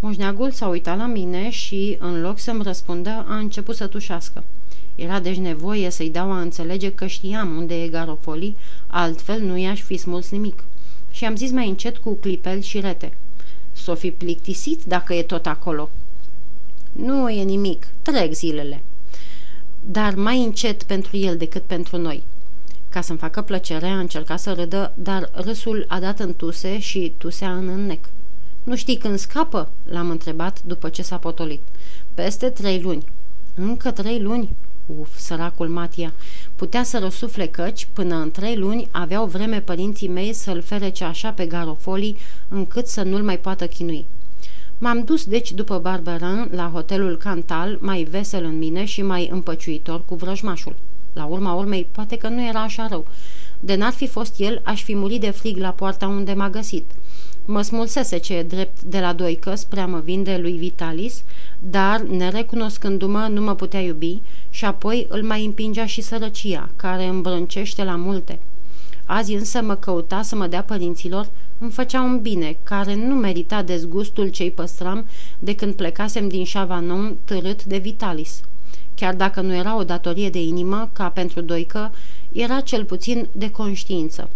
Moșneagul 0.00 0.50
s-a 0.50 0.66
uitat 0.66 0.96
la 0.96 1.06
mine 1.06 1.50
și, 1.50 1.96
în 2.00 2.20
loc 2.20 2.38
să-mi 2.38 2.62
răspundă, 2.62 3.24
a 3.28 3.36
început 3.36 3.76
să 3.76 3.86
tușească. 3.86 4.44
Era 4.94 5.20
deci 5.20 5.36
nevoie 5.36 5.90
să-i 5.90 6.10
dau 6.10 6.32
a 6.32 6.40
înțelege 6.40 6.92
că 6.92 7.06
știam 7.06 7.56
unde 7.56 7.82
e 7.82 7.88
Garofoli, 7.88 8.56
altfel 8.86 9.40
nu 9.40 9.56
i-aș 9.56 9.80
fi 9.80 9.96
smuls 9.96 10.30
nimic 10.30 10.62
și 11.16 11.24
am 11.24 11.36
zis 11.36 11.50
mai 11.50 11.68
încet 11.68 11.96
cu 11.96 12.14
clipel 12.14 12.60
și 12.60 12.80
rete. 12.80 13.12
S-o 13.72 13.94
fi 13.94 14.10
plictisit 14.10 14.84
dacă 14.84 15.14
e 15.14 15.22
tot 15.22 15.46
acolo. 15.46 15.90
Nu 16.92 17.30
e 17.30 17.42
nimic, 17.42 17.86
trec 18.02 18.32
zilele. 18.32 18.82
Dar 19.80 20.14
mai 20.14 20.44
încet 20.44 20.82
pentru 20.82 21.16
el 21.16 21.36
decât 21.36 21.62
pentru 21.62 21.96
noi. 21.96 22.22
Ca 22.88 23.00
să-mi 23.00 23.18
facă 23.18 23.42
plăcere, 23.42 23.86
a 23.86 23.98
încercat 23.98 24.40
să 24.40 24.52
râdă, 24.52 24.92
dar 24.94 25.30
râsul 25.32 25.84
a 25.88 26.00
dat 26.00 26.18
în 26.18 26.34
tuse 26.34 26.78
și 26.78 27.12
tusea 27.18 27.56
în 27.56 27.68
înnec. 27.68 28.08
Nu 28.62 28.76
știi 28.76 28.96
când 28.96 29.18
scapă?" 29.18 29.68
l-am 29.88 30.10
întrebat 30.10 30.62
după 30.62 30.88
ce 30.88 31.02
s-a 31.02 31.16
potolit. 31.16 31.60
Peste 32.14 32.48
trei 32.48 32.80
luni. 32.80 33.04
Încă 33.54 33.90
trei 33.90 34.20
luni? 34.20 34.48
Uf, 34.98 35.18
săracul 35.18 35.68
Matia. 35.68 36.12
Putea 36.56 36.82
să 36.82 36.98
răsufle 36.98 37.46
căci, 37.46 37.88
până 37.92 38.14
în 38.16 38.30
trei 38.30 38.56
luni, 38.56 38.88
aveau 38.90 39.26
vreme 39.26 39.60
părinții 39.60 40.08
mei 40.08 40.32
să-l 40.32 40.62
ferece 40.62 41.04
așa 41.04 41.30
pe 41.30 41.46
garofolii, 41.46 42.16
încât 42.48 42.86
să 42.86 43.02
nu-l 43.02 43.22
mai 43.22 43.38
poată 43.38 43.66
chinui. 43.66 44.04
M-am 44.78 45.04
dus 45.04 45.24
deci 45.24 45.52
după 45.52 45.78
Barberin 45.78 46.48
la 46.50 46.70
hotelul 46.72 47.16
Cantal, 47.16 47.78
mai 47.80 48.02
vesel 48.02 48.44
în 48.44 48.58
mine 48.58 48.84
și 48.84 49.02
mai 49.02 49.28
împăciuitor 49.32 50.02
cu 50.04 50.14
vrăjmașul. 50.14 50.76
La 51.12 51.24
urma 51.24 51.52
urmei, 51.52 51.86
poate 51.92 52.16
că 52.16 52.28
nu 52.28 52.46
era 52.46 52.62
așa 52.62 52.86
rău. 52.90 53.06
De 53.60 53.74
n-ar 53.74 53.92
fi 53.92 54.06
fost 54.06 54.34
el, 54.38 54.60
aș 54.64 54.82
fi 54.82 54.94
murit 54.94 55.20
de 55.20 55.30
frig 55.30 55.56
la 55.56 55.70
poarta 55.70 56.06
unde 56.06 56.32
m-a 56.32 56.50
găsit. 56.50 56.84
Mă 57.44 57.62
smulsese 57.62 58.18
ce 58.18 58.34
e 58.34 58.42
drept 58.42 58.82
de 58.82 59.00
la 59.00 59.12
Doică 59.12 59.54
spre 59.54 59.80
a 59.80 59.86
mă 59.86 60.00
vinde 60.04 60.38
lui 60.42 60.52
Vitalis, 60.52 61.22
dar, 61.58 62.00
nerecunoscându-mă, 62.00 63.28
nu 63.30 63.40
mă 63.40 63.54
putea 63.54 63.80
iubi 63.80 64.20
și 64.50 64.64
apoi 64.64 65.06
îl 65.08 65.22
mai 65.22 65.44
împingea 65.44 65.86
și 65.86 66.00
sărăcia, 66.00 66.68
care 66.76 67.04
îmbrâncește 67.04 67.84
la 67.84 67.96
multe. 67.96 68.38
Azi 69.04 69.34
însă 69.34 69.62
mă 69.62 69.74
căuta 69.74 70.22
să 70.22 70.36
mă 70.36 70.46
dea 70.46 70.62
părinților, 70.62 71.28
îmi 71.58 71.70
făcea 71.70 72.02
un 72.02 72.20
bine, 72.20 72.56
care 72.62 72.94
nu 72.94 73.14
merita 73.14 73.62
dezgustul 73.62 74.28
ce-i 74.28 74.50
păstram 74.50 75.06
de 75.38 75.54
când 75.54 75.74
plecasem 75.74 76.28
din 76.28 76.44
Chavanon 76.52 77.16
târât 77.24 77.64
de 77.64 77.76
Vitalis. 77.76 78.40
Chiar 78.94 79.14
dacă 79.14 79.40
nu 79.40 79.54
era 79.54 79.76
o 79.76 79.84
datorie 79.84 80.30
de 80.30 80.42
inimă, 80.42 80.90
ca 80.92 81.08
pentru 81.08 81.40
Doică, 81.40 81.92
era 82.36 82.60
cel 82.60 82.84
puțin 82.84 83.28
de 83.32 83.50
conștiință. 83.50 84.28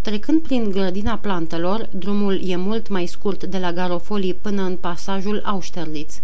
Trecând 0.00 0.42
prin 0.42 0.70
grădina 0.70 1.16
plantelor, 1.16 1.88
drumul 1.90 2.40
e 2.44 2.56
mult 2.56 2.88
mai 2.88 3.06
scurt 3.06 3.44
de 3.44 3.58
la 3.58 3.72
Garofolii 3.72 4.34
până 4.34 4.62
în 4.62 4.76
pasajul 4.76 5.42
Austerlitz. 5.44 6.20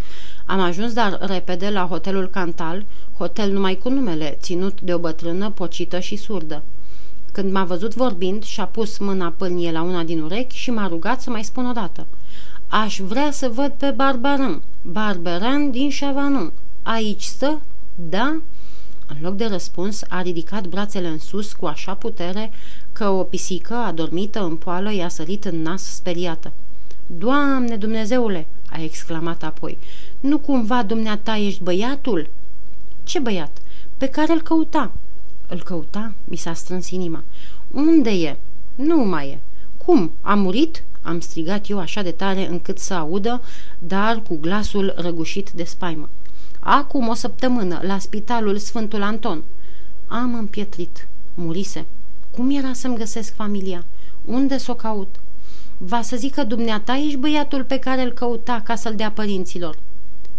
Am 0.47 0.61
ajuns 0.61 0.93
dar 0.93 1.19
repede 1.21 1.71
la 1.71 1.87
hotelul 1.87 2.27
Cantal, 2.27 2.85
hotel 3.17 3.53
numai 3.53 3.75
cu 3.75 3.89
numele, 3.89 4.39
ținut 4.41 4.81
de 4.81 4.95
o 4.95 4.99
bătrână 4.99 5.51
pocită 5.51 5.99
și 5.99 6.17
surdă. 6.17 6.63
Când 7.33 7.53
m-a 7.53 7.65
văzut 7.65 7.95
vorbind, 7.95 8.43
și-a 8.43 8.67
pus 8.67 8.99
mâna 8.99 9.35
pâlnie 9.37 9.73
la 9.73 9.83
una 9.83 10.03
din 10.03 10.21
urechi 10.21 10.57
și 10.57 10.71
m-a 10.71 10.87
rugat 10.87 11.21
să 11.21 11.31
mai 11.31 11.45
spun 11.45 11.67
o 11.67 11.73
dată. 11.73 12.07
Aș 12.69 13.01
vrea 13.01 13.31
să 13.31 13.49
văd 13.49 13.73
pe 13.73 13.91
Barbaran, 13.91 14.63
Barbaran 14.83 15.71
din 15.71 15.91
Chavanon. 16.01 16.53
Aici 16.83 17.23
stă? 17.23 17.61
Da? 17.95 18.41
În 19.07 19.17
loc 19.21 19.35
de 19.35 19.47
răspuns, 19.47 20.03
a 20.09 20.23
ridicat 20.23 20.67
brațele 20.67 21.09
în 21.09 21.19
sus 21.19 21.53
cu 21.53 21.67
așa 21.67 21.95
putere 21.95 22.51
că 22.93 23.09
o 23.09 23.23
pisică 23.23 23.75
adormită 23.75 24.43
în 24.43 24.57
poală 24.57 24.93
i-a 24.93 25.09
sărit 25.09 25.45
în 25.45 25.63
nas 25.63 25.83
speriată. 25.83 26.53
Doamne 27.07 27.77
Dumnezeule!" 27.77 28.47
a 28.71 28.83
exclamat 28.83 29.43
apoi. 29.43 29.79
Nu 30.21 30.39
cumva 30.39 30.83
dumneata 30.83 31.37
ești 31.37 31.63
băiatul?" 31.63 32.29
Ce 33.03 33.19
băiat?" 33.19 33.59
Pe 33.97 34.07
care 34.07 34.33
îl 34.33 34.43
căuta." 34.43 34.93
Îl 35.49 35.63
căuta?" 35.63 36.13
Mi 36.25 36.37
s-a 36.37 36.55
strâns 36.55 36.91
inima. 36.91 37.25
Unde 37.71 38.11
e?" 38.11 38.37
Nu 38.75 38.97
mai 38.97 39.29
e." 39.29 39.39
Cum? 39.85 40.13
A 40.21 40.35
murit?" 40.35 40.83
Am 41.03 41.21
strigat 41.21 41.69
eu 41.69 41.79
așa 41.79 42.03
de 42.03 42.11
tare 42.11 42.49
încât 42.49 42.79
să 42.79 42.95
audă, 42.95 43.43
dar 43.79 44.23
cu 44.23 44.37
glasul 44.37 44.95
răgușit 44.97 45.51
de 45.51 45.65
spaimă. 45.65 46.09
Acum 46.67 47.09
o 47.09 47.15
săptămână, 47.15 47.81
la 47.83 47.99
spitalul 47.99 48.59
Sfântul 48.59 49.03
Anton. 49.03 49.43
Am 50.07 50.35
împietrit. 50.35 51.09
Murise. 51.35 51.85
Cum 52.31 52.51
era 52.51 52.73
să-mi 52.73 52.97
găsesc 52.97 53.35
familia? 53.35 53.85
Unde 54.25 54.57
s-o 54.57 54.75
caut? 54.75 55.15
Va 55.79 56.03
să 56.03 56.17
zică 56.17 56.45
dumneata 56.45 56.97
ești 56.97 57.17
băiatul 57.17 57.65
pe 57.65 57.79
care 57.79 58.03
îl 58.03 58.13
căuta 58.13 58.61
ca 58.65 58.75
să-l 58.75 58.95
dea 58.95 59.11
părinților. 59.11 59.79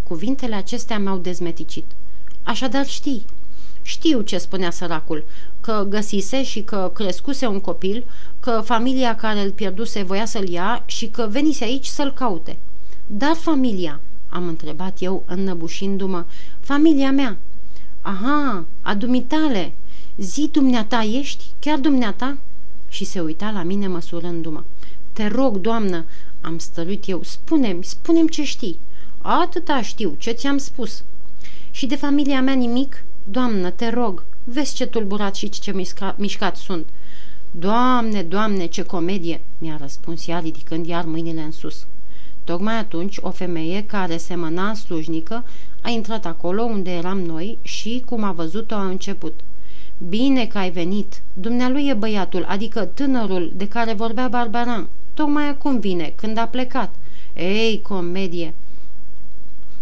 Cuvintele 0.03 0.55
acestea 0.55 0.99
m-au 0.99 1.17
dezmeticit. 1.17 1.85
Așadar 2.43 2.85
știi. 2.85 3.25
Știu 3.81 4.21
ce 4.21 4.37
spunea 4.37 4.71
săracul, 4.71 5.23
că 5.61 5.85
găsise 5.89 6.43
și 6.43 6.61
că 6.61 6.91
crescuse 6.93 7.45
un 7.47 7.59
copil, 7.59 8.05
că 8.39 8.61
familia 8.63 9.15
care 9.15 9.39
îl 9.39 9.51
pierduse 9.51 10.03
voia 10.03 10.25
să-l 10.25 10.49
ia 10.49 10.83
și 10.85 11.07
că 11.07 11.27
venise 11.29 11.63
aici 11.63 11.85
să-l 11.85 12.13
caute. 12.13 12.57
Dar 13.07 13.35
familia, 13.35 13.99
am 14.35 14.47
întrebat 14.47 15.01
eu 15.01 15.23
înnăbușindu-mă, 15.25 16.25
familia 16.59 17.11
mea. 17.11 17.37
Aha, 18.01 18.65
a 18.81 18.95
dumitale, 18.95 19.73
Zi, 20.17 20.49
dumneata 20.51 21.03
ești? 21.03 21.45
Chiar 21.59 21.79
dumneata?" 21.79 22.37
Și 22.89 23.05
se 23.05 23.19
uita 23.19 23.49
la 23.49 23.63
mine 23.63 23.87
măsurându-mă. 23.87 24.63
Te 25.13 25.27
rog, 25.27 25.57
doamnă!" 25.57 26.05
am 26.41 26.57
stăruit 26.57 27.07
eu. 27.07 27.23
Spune-mi, 27.23 27.83
spune-mi 27.83 28.29
ce 28.29 28.43
știi." 28.43 28.79
Atâta 29.21 29.81
știu, 29.81 30.15
ce 30.17 30.31
ți-am 30.31 30.57
spus." 30.57 31.03
Și 31.71 31.85
de 31.85 31.95
familia 31.95 32.41
mea 32.41 32.53
nimic? 32.53 33.03
Doamnă, 33.23 33.69
te 33.69 33.89
rog, 33.89 34.23
vezi 34.43 34.73
ce 34.73 34.85
tulburat 34.85 35.35
și 35.35 35.49
ce 35.49 35.71
mișca, 35.71 36.15
mișcat 36.17 36.57
sunt." 36.57 36.87
Doamne, 37.51 38.23
doamne, 38.23 38.65
ce 38.65 38.83
comedie!" 38.83 39.41
mi-a 39.57 39.77
răspuns 39.81 40.27
ea 40.27 40.39
ridicând 40.39 40.85
iar 40.85 41.05
mâinile 41.05 41.41
în 41.41 41.51
sus. 41.51 41.85
Tocmai 42.45 42.77
atunci, 42.77 43.17
o 43.21 43.29
femeie 43.29 43.83
care 43.85 44.17
semăna 44.17 44.73
slujnică 44.73 45.43
a 45.81 45.89
intrat 45.89 46.25
acolo 46.25 46.63
unde 46.63 46.91
eram 46.91 47.19
noi 47.19 47.57
și, 47.61 48.03
cum 48.05 48.23
a 48.23 48.31
văzut-o, 48.31 48.75
a 48.75 48.87
început– 48.87 49.33
Bine 49.97 50.47
că 50.47 50.57
ai 50.57 50.71
venit. 50.71 51.21
Dumnealui 51.33 51.87
e 51.87 51.93
băiatul, 51.93 52.45
adică 52.47 52.85
tânărul 52.85 53.51
de 53.55 53.67
care 53.67 53.93
vorbea 53.93 54.27
Barbaran. 54.27 54.87
Tocmai 55.13 55.47
acum 55.47 55.79
vine, 55.79 56.13
când 56.15 56.37
a 56.37 56.47
plecat. 56.47 56.95
Ei, 57.33 57.81
comedie! 57.81 58.53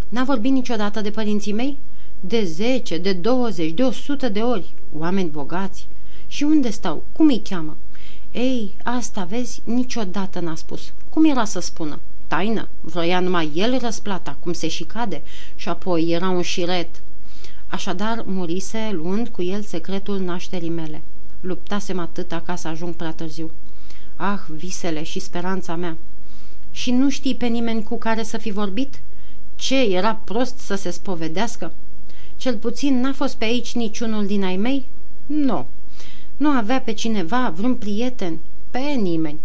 N-a 0.09 0.23
vorbit 0.23 0.51
niciodată 0.51 1.01
de 1.01 1.09
părinții 1.09 1.53
mei? 1.53 1.77
De 2.19 2.43
zece, 2.43 2.97
de 2.97 3.13
douăzeci, 3.13 3.71
de 3.71 3.83
o 3.83 3.91
sută 3.91 4.29
de 4.29 4.39
ori. 4.39 4.73
Oameni 4.97 5.29
bogați. 5.29 5.87
Și 6.27 6.43
unde 6.43 6.69
stau? 6.69 7.03
Cum 7.11 7.27
îi 7.27 7.41
cheamă? 7.49 7.77
Ei, 8.31 8.71
asta, 8.83 9.23
vezi, 9.23 9.61
niciodată 9.63 10.39
n-a 10.39 10.55
spus. 10.55 10.93
Cum 11.09 11.25
era 11.25 11.45
să 11.45 11.59
spună? 11.59 11.99
Taină. 12.27 12.67
Vroia 12.81 13.19
numai 13.19 13.51
el 13.55 13.79
răsplata, 13.79 14.37
cum 14.39 14.53
se 14.53 14.67
și 14.67 14.83
cade. 14.83 15.21
Și 15.55 15.69
apoi 15.69 16.09
era 16.09 16.29
un 16.29 16.41
șiret. 16.41 17.01
Așadar, 17.67 18.23
murise 18.25 18.89
luând 18.93 19.27
cu 19.27 19.41
el 19.41 19.61
secretul 19.61 20.19
nașterii 20.19 20.69
mele. 20.69 21.01
Luptasem 21.41 21.99
atâta 21.99 22.41
ca 22.45 22.55
să 22.55 22.67
ajung 22.67 22.93
prea 22.93 23.11
târziu. 23.11 23.51
Ah, 24.15 24.39
visele 24.55 25.03
și 25.03 25.19
speranța 25.19 25.75
mea! 25.75 25.97
Și 26.71 26.91
nu 26.91 27.09
știi 27.09 27.35
pe 27.35 27.45
nimeni 27.45 27.83
cu 27.83 27.97
care 27.97 28.23
să 28.23 28.37
fi 28.37 28.51
vorbit? 28.51 28.99
Ce, 29.55 29.81
era 29.81 30.15
prost 30.23 30.57
să 30.57 30.75
se 30.75 30.89
spovedească? 30.89 31.73
Cel 32.37 32.55
puțin 32.55 32.99
n-a 32.99 33.13
fost 33.13 33.35
pe 33.35 33.45
aici 33.45 33.75
niciunul 33.75 34.25
din 34.25 34.43
ai 34.43 34.57
mei? 34.57 34.85
Nu. 35.25 35.65
Nu 36.37 36.49
avea 36.49 36.79
pe 36.81 36.91
cineva, 36.93 37.53
vreun 37.55 37.75
prieten? 37.75 38.39
Pe 38.71 38.79
nimeni. 38.79 39.39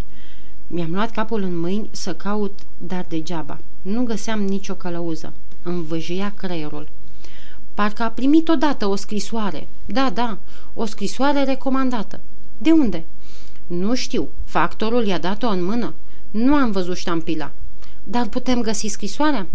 Mi-am 0.71 0.91
luat 0.91 1.11
capul 1.11 1.43
în 1.43 1.59
mâini 1.59 1.89
să 1.91 2.15
caut, 2.15 2.59
dar 2.79 3.07
degeaba. 3.09 3.59
Nu 3.83 4.03
găseam 4.03 4.43
nicio 4.43 4.75
călăuză. 4.75 5.33
Îmi 5.63 5.85
văjâia 5.85 6.33
creierul. 6.37 6.89
Parcă 7.75 8.03
a 8.03 8.11
primit 8.11 8.49
odată 8.49 8.87
o 8.87 8.95
scrisoare. 8.95 9.67
Da, 9.87 10.11
da, 10.11 10.39
o 10.75 10.85
scrisoare 10.85 11.45
recomandată. 11.45 12.21
De 12.59 12.71
unde? 12.71 13.05
Nu 13.67 13.95
știu. 13.95 14.29
Factorul 14.45 15.07
i-a 15.07 15.19
dat-o 15.19 15.49
în 15.49 15.65
mână. 15.65 15.95
Nu 16.31 16.55
am 16.55 16.71
văzut 16.71 16.97
ștampila. 16.97 17.51
Dar 18.05 18.27
putem 18.27 18.61
găsi 18.61 18.87
scrisoarea? 18.87 19.47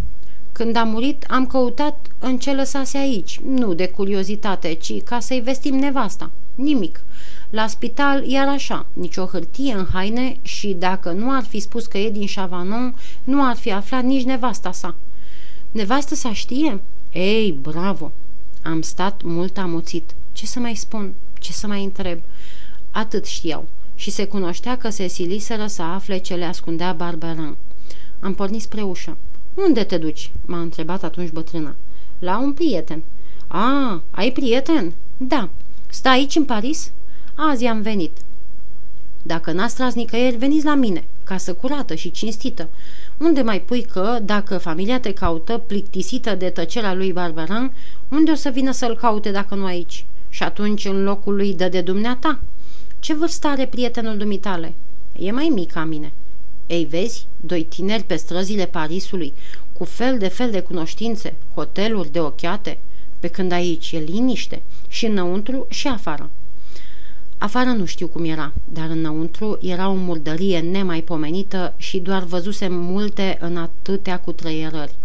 Când 0.51 0.75
a 0.75 0.83
murit, 0.83 1.25
am 1.29 1.47
căutat 1.47 2.07
în 2.19 2.37
ce 2.37 2.53
lăsase 2.53 2.97
aici, 2.97 3.39
nu 3.39 3.73
de 3.73 3.87
curiozitate, 3.87 4.73
ci 4.73 5.01
ca 5.03 5.19
să-i 5.19 5.41
vestim 5.41 5.75
nevasta. 5.75 6.31
Nimic. 6.55 7.03
La 7.53 7.67
spital 7.67 8.23
iar 8.25 8.47
așa, 8.47 8.85
nicio 8.93 9.25
hârtie 9.25 9.73
în 9.73 9.85
haine 9.91 10.37
și 10.41 10.75
dacă 10.79 11.11
nu 11.11 11.31
ar 11.31 11.43
fi 11.43 11.59
spus 11.59 11.85
că 11.85 11.97
e 11.97 12.09
din 12.09 12.27
Chavanon, 12.35 12.95
nu 13.23 13.45
ar 13.45 13.55
fi 13.55 13.71
aflat 13.71 14.03
nici 14.03 14.23
nevasta 14.23 14.71
sa. 14.71 14.95
Nevastă 15.71 16.15
sa 16.15 16.33
știe? 16.33 16.81
Ei, 17.11 17.57
bravo! 17.61 18.11
Am 18.63 18.81
stat 18.81 19.21
mult 19.23 19.57
amuțit. 19.57 20.15
Ce 20.31 20.45
să 20.45 20.59
mai 20.59 20.75
spun? 20.75 21.13
Ce 21.39 21.51
să 21.51 21.67
mai 21.67 21.83
întreb? 21.83 22.19
Atât 22.91 23.25
știau. 23.25 23.67
Și 23.95 24.11
se 24.11 24.25
cunoștea 24.25 24.77
că 24.77 24.89
se 24.89 25.07
siliseră 25.07 25.67
să 25.67 25.81
afle 25.81 26.17
ce 26.17 26.35
le 26.35 26.45
ascundea 26.45 26.93
Barberin. 26.93 27.55
Am 28.19 28.33
pornit 28.33 28.61
spre 28.61 28.81
ușă. 28.81 29.17
Unde 29.53 29.83
te 29.83 29.97
duci?" 29.97 30.31
m-a 30.45 30.59
întrebat 30.59 31.03
atunci 31.03 31.31
bătrâna. 31.31 31.75
La 32.19 32.39
un 32.39 32.53
prieten." 32.53 33.03
A, 33.47 34.01
ai 34.11 34.31
prieten?" 34.31 34.93
Da. 35.17 35.49
Stai 35.89 36.17
aici 36.17 36.35
în 36.35 36.45
Paris?" 36.45 36.91
Azi 37.35 37.65
am 37.65 37.81
venit." 37.81 38.17
Dacă 39.25 39.51
n-ați 39.51 39.75
tras 39.75 39.93
nicăieri, 39.93 40.35
veniți 40.35 40.65
la 40.65 40.75
mine, 40.75 41.03
casă 41.23 41.53
curată 41.53 41.95
și 41.95 42.11
cinstită. 42.11 42.69
Unde 43.17 43.41
mai 43.41 43.61
pui 43.61 43.81
că, 43.81 44.19
dacă 44.23 44.57
familia 44.57 44.99
te 44.99 45.13
caută, 45.13 45.57
plictisită 45.57 46.35
de 46.35 46.49
tăcerea 46.49 46.93
lui 46.93 47.11
Barbaran, 47.11 47.73
unde 48.09 48.31
o 48.31 48.35
să 48.35 48.49
vină 48.49 48.71
să-l 48.71 48.95
caute 48.95 49.31
dacă 49.31 49.55
nu 49.55 49.65
aici? 49.65 50.05
Și 50.29 50.43
atunci 50.43 50.85
în 50.85 51.03
locul 51.03 51.35
lui 51.35 51.53
dă 51.53 51.69
de 51.69 51.81
dumneata? 51.81 52.39
Ce 52.99 53.13
vârstă 53.13 53.47
are 53.47 53.65
prietenul 53.67 54.17
dumitale? 54.17 54.73
E 55.19 55.31
mai 55.31 55.51
mic 55.53 55.71
ca 55.71 55.83
mine. 55.83 56.11
Ei 56.67 56.85
vezi, 56.85 57.25
doi 57.41 57.63
tineri 57.63 58.03
pe 58.03 58.15
străzile 58.15 58.65
Parisului, 58.65 59.33
cu 59.73 59.83
fel 59.83 60.17
de 60.17 60.27
fel 60.27 60.51
de 60.51 60.59
cunoștințe, 60.59 61.33
hoteluri 61.53 62.11
de 62.11 62.19
ochiate, 62.19 62.77
pe 63.19 63.27
când 63.27 63.51
aici 63.51 63.91
e 63.91 63.97
liniște, 63.97 64.61
și 64.87 65.05
înăuntru 65.05 65.65
și 65.69 65.87
afară. 65.87 66.29
Afară 67.43 67.69
nu 67.69 67.85
știu 67.85 68.07
cum 68.07 68.25
era, 68.25 68.53
dar 68.73 68.89
înăuntru 68.89 69.57
era 69.61 69.89
o 69.89 69.93
murdărie 69.93 70.59
nemaipomenită 70.59 71.73
și 71.77 71.99
doar 71.99 72.23
văzusem 72.23 72.73
multe 72.73 73.37
în 73.39 73.57
atâtea 73.57 74.19
cutrăierări. 74.19 74.95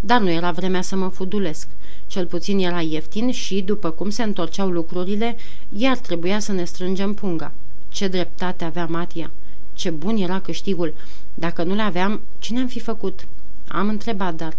Dar 0.00 0.20
nu 0.20 0.30
era 0.30 0.50
vremea 0.50 0.82
să 0.82 0.96
mă 0.96 1.08
fudulesc. 1.08 1.68
Cel 2.06 2.26
puțin 2.26 2.58
era 2.58 2.80
ieftin 2.80 3.30
și, 3.30 3.62
după 3.62 3.90
cum 3.90 4.10
se 4.10 4.22
întorceau 4.22 4.68
lucrurile, 4.68 5.36
iar 5.76 5.96
trebuia 5.96 6.38
să 6.38 6.52
ne 6.52 6.64
strângem 6.64 7.14
punga. 7.14 7.52
Ce 7.88 8.08
dreptate 8.08 8.64
avea 8.64 8.86
Matia! 8.86 9.30
Ce 9.72 9.90
bun 9.90 10.16
era 10.16 10.40
câștigul! 10.40 10.94
Dacă 11.34 11.62
nu 11.62 11.74
le 11.74 11.82
aveam, 11.82 12.20
ce 12.38 12.52
ne-am 12.52 12.66
fi 12.66 12.80
făcut? 12.80 13.26
Am 13.68 13.88
întrebat, 13.88 14.34
dar... 14.34 14.56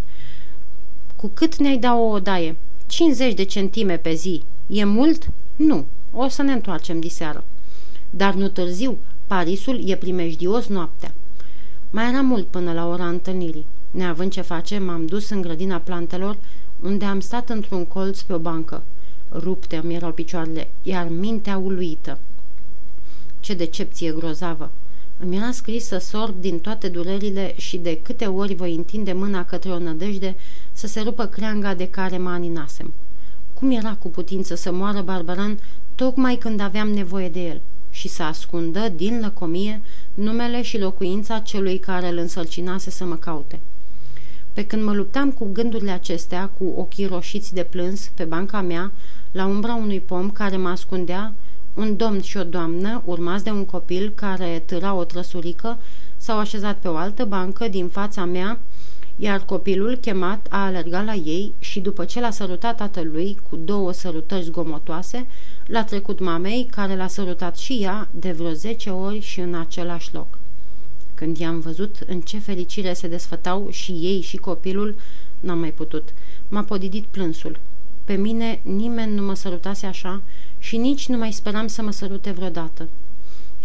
Cu 1.16 1.32
cât 1.34 1.56
ne-ai 1.56 1.78
da 1.78 1.96
o 1.96 2.10
odaie? 2.10 2.56
50 2.88 3.34
de 3.34 3.44
centime 3.44 3.98
pe 3.98 4.14
zi. 4.14 4.42
E 4.68 4.84
mult? 4.84 5.28
Nu. 5.56 5.86
O 6.13 6.28
să 6.28 6.42
ne 6.42 6.51
întoarcem 6.51 7.00
diseară. 7.00 7.44
Dar 8.10 8.34
nu 8.34 8.48
târziu, 8.48 8.98
Parisul 9.28 9.89
e 9.89 9.96
primejdios 9.96 10.68
noaptea. 10.68 11.13
Mai 11.89 12.10
era 12.10 12.22
mult 12.22 12.48
până 12.48 12.74
la 12.74 12.88
ora 12.88 13.08
întâlnirii. 13.08 13.66
Neavând 13.92 14.32
ce 14.32 14.42
face, 14.42 14.78
m-am 14.78 15.06
dus 15.06 15.30
în 15.30 15.42
grădina 15.42 15.78
plantelor, 15.78 16.38
unde 16.82 17.06
am 17.06 17.20
stat 17.20 17.50
într-un 17.50 17.86
colț 17.86 18.22
pe 18.22 18.34
o 18.34 18.38
bancă. 18.38 18.84
Rupte 19.32 19.82
mi 19.84 19.96
erau 19.96 20.12
picioarele, 20.12 20.68
iar 20.84 21.08
mintea 21.08 21.58
uluită. 21.58 22.18
Ce 23.39 23.54
decepție 23.54 24.12
grozavă! 24.12 24.72
Îmi 25.20 25.36
era 25.36 25.51
scris 25.51 25.86
să 25.86 25.98
sorb 25.98 26.42
din 26.42 26.60
toate 26.60 26.88
durerile 26.88 27.54
și 27.58 27.78
de 27.78 28.00
câte 28.01 28.25
ori 28.25 28.54
voi 28.54 28.75
întinde 28.75 29.13
mâna 29.13 29.46
către 29.46 29.70
o 29.70 29.80
nădejde 29.80 30.36
să 30.74 30.88
se 30.88 31.01
rupă 31.01 31.25
creanga 31.25 31.74
de 31.74 31.88
care 31.89 32.18
mă 32.18 32.30
aninasem. 32.30 32.94
Cum 33.54 33.72
era 33.72 33.94
cu 33.94 34.08
putință 34.08 34.56
să 34.56 34.72
moară 34.72 35.01
Barbaran 35.01 35.60
tocmai 36.00 36.36
când 36.36 36.60
aveam 36.60 36.89
nevoie 36.89 37.29
de 37.29 37.39
el 37.39 37.62
și 37.89 38.08
să 38.08 38.24
ascundă 38.24 38.89
din 38.96 39.20
lăcomie 39.20 39.82
numele 40.13 40.62
și 40.62 40.79
locuința 40.79 41.39
celui 41.39 41.77
care 41.77 42.08
îl 42.08 42.18
însărcinase 42.18 42.89
să 42.89 43.06
mă 43.06 43.15
caute. 43.15 43.60
Pe 44.53 44.65
când 44.65 44.84
mă 44.84 44.94
luptam 44.94 45.32
cu 45.32 45.50
gândurile 45.51 45.91
acestea, 45.91 46.50
cu 46.58 46.74
ochii 46.77 47.06
roșiți 47.06 47.53
de 47.53 47.63
plâns, 47.63 48.12
pe 48.13 48.24
banca 48.24 48.62
mea, 48.62 48.91
la 49.32 49.46
umbra 49.46 49.75
unui 49.75 50.00
pom 50.00 50.32
care 50.32 50.58
mă 50.58 50.70
ascundea, 50.70 51.34
un 51.74 51.98
domn 51.98 52.22
și 52.22 52.38
o 52.38 52.44
doamnă, 52.44 53.01
urmați 53.06 53.44
de 53.44 53.50
un 53.50 53.65
copil 53.65 54.12
care 54.15 54.63
târa 54.65 54.94
o 54.94 55.03
trăsurică, 55.03 55.77
s-au 56.18 56.38
așezat 56.38 56.77
pe 56.77 56.88
o 56.88 56.96
altă 56.96 57.25
bancă 57.25 57.68
din 57.68 57.88
fața 57.88 58.25
mea, 58.25 58.60
iar 59.22 59.46
copilul, 59.46 59.96
chemat, 59.96 60.48
a 60.50 60.66
alergat 60.66 61.06
la 61.06 61.14
ei 61.14 61.54
și 61.60 61.80
după 61.80 62.06
ce 62.06 62.20
l-a 62.20 62.32
sărutat 62.32 62.78
tatălui 62.78 63.38
cu 63.50 63.56
două 63.56 63.92
sărutări 63.92 64.44
zgomotoase, 64.44 65.28
l-a 65.66 65.84
trecut 65.84 66.20
mamei, 66.20 66.68
care 66.72 66.96
l-a 66.96 67.08
sărutat 67.08 67.58
și 67.58 67.74
ea 67.82 68.08
de 68.12 68.32
vreo 68.32 68.52
zece 68.52 68.90
ori 68.90 69.20
și 69.20 69.40
în 69.40 69.56
același 69.56 70.14
loc. 70.14 70.28
Când 71.14 71.38
i-am 71.38 71.60
văzut 71.60 71.96
în 72.08 72.22
ce 72.22 72.40
fericire 72.40 72.94
se 72.94 73.08
desfătau 73.08 73.68
și 73.70 73.92
ei 73.92 74.22
și 74.22 74.38
copilul, 74.38 74.96
n-am 75.40 75.60
mai 75.60 75.72
putut. 75.72 76.10
M-a 76.48 76.64
podidit 76.64 77.06
plânsul. 77.06 77.60
Pe 78.06 78.14
mine 78.14 78.60
nimeni 78.64 79.16
nu 79.16 79.26
mă 79.26 79.34
sărutase 79.34 79.86
așa 79.86 80.22
și 80.60 80.78
nici 80.78 81.08
nu 81.08 81.18
mai 81.18 81.32
speram 81.32 81.68
să 81.68 81.82
mă 81.82 81.92
sărute 81.92 82.32
vreodată. 82.32 82.88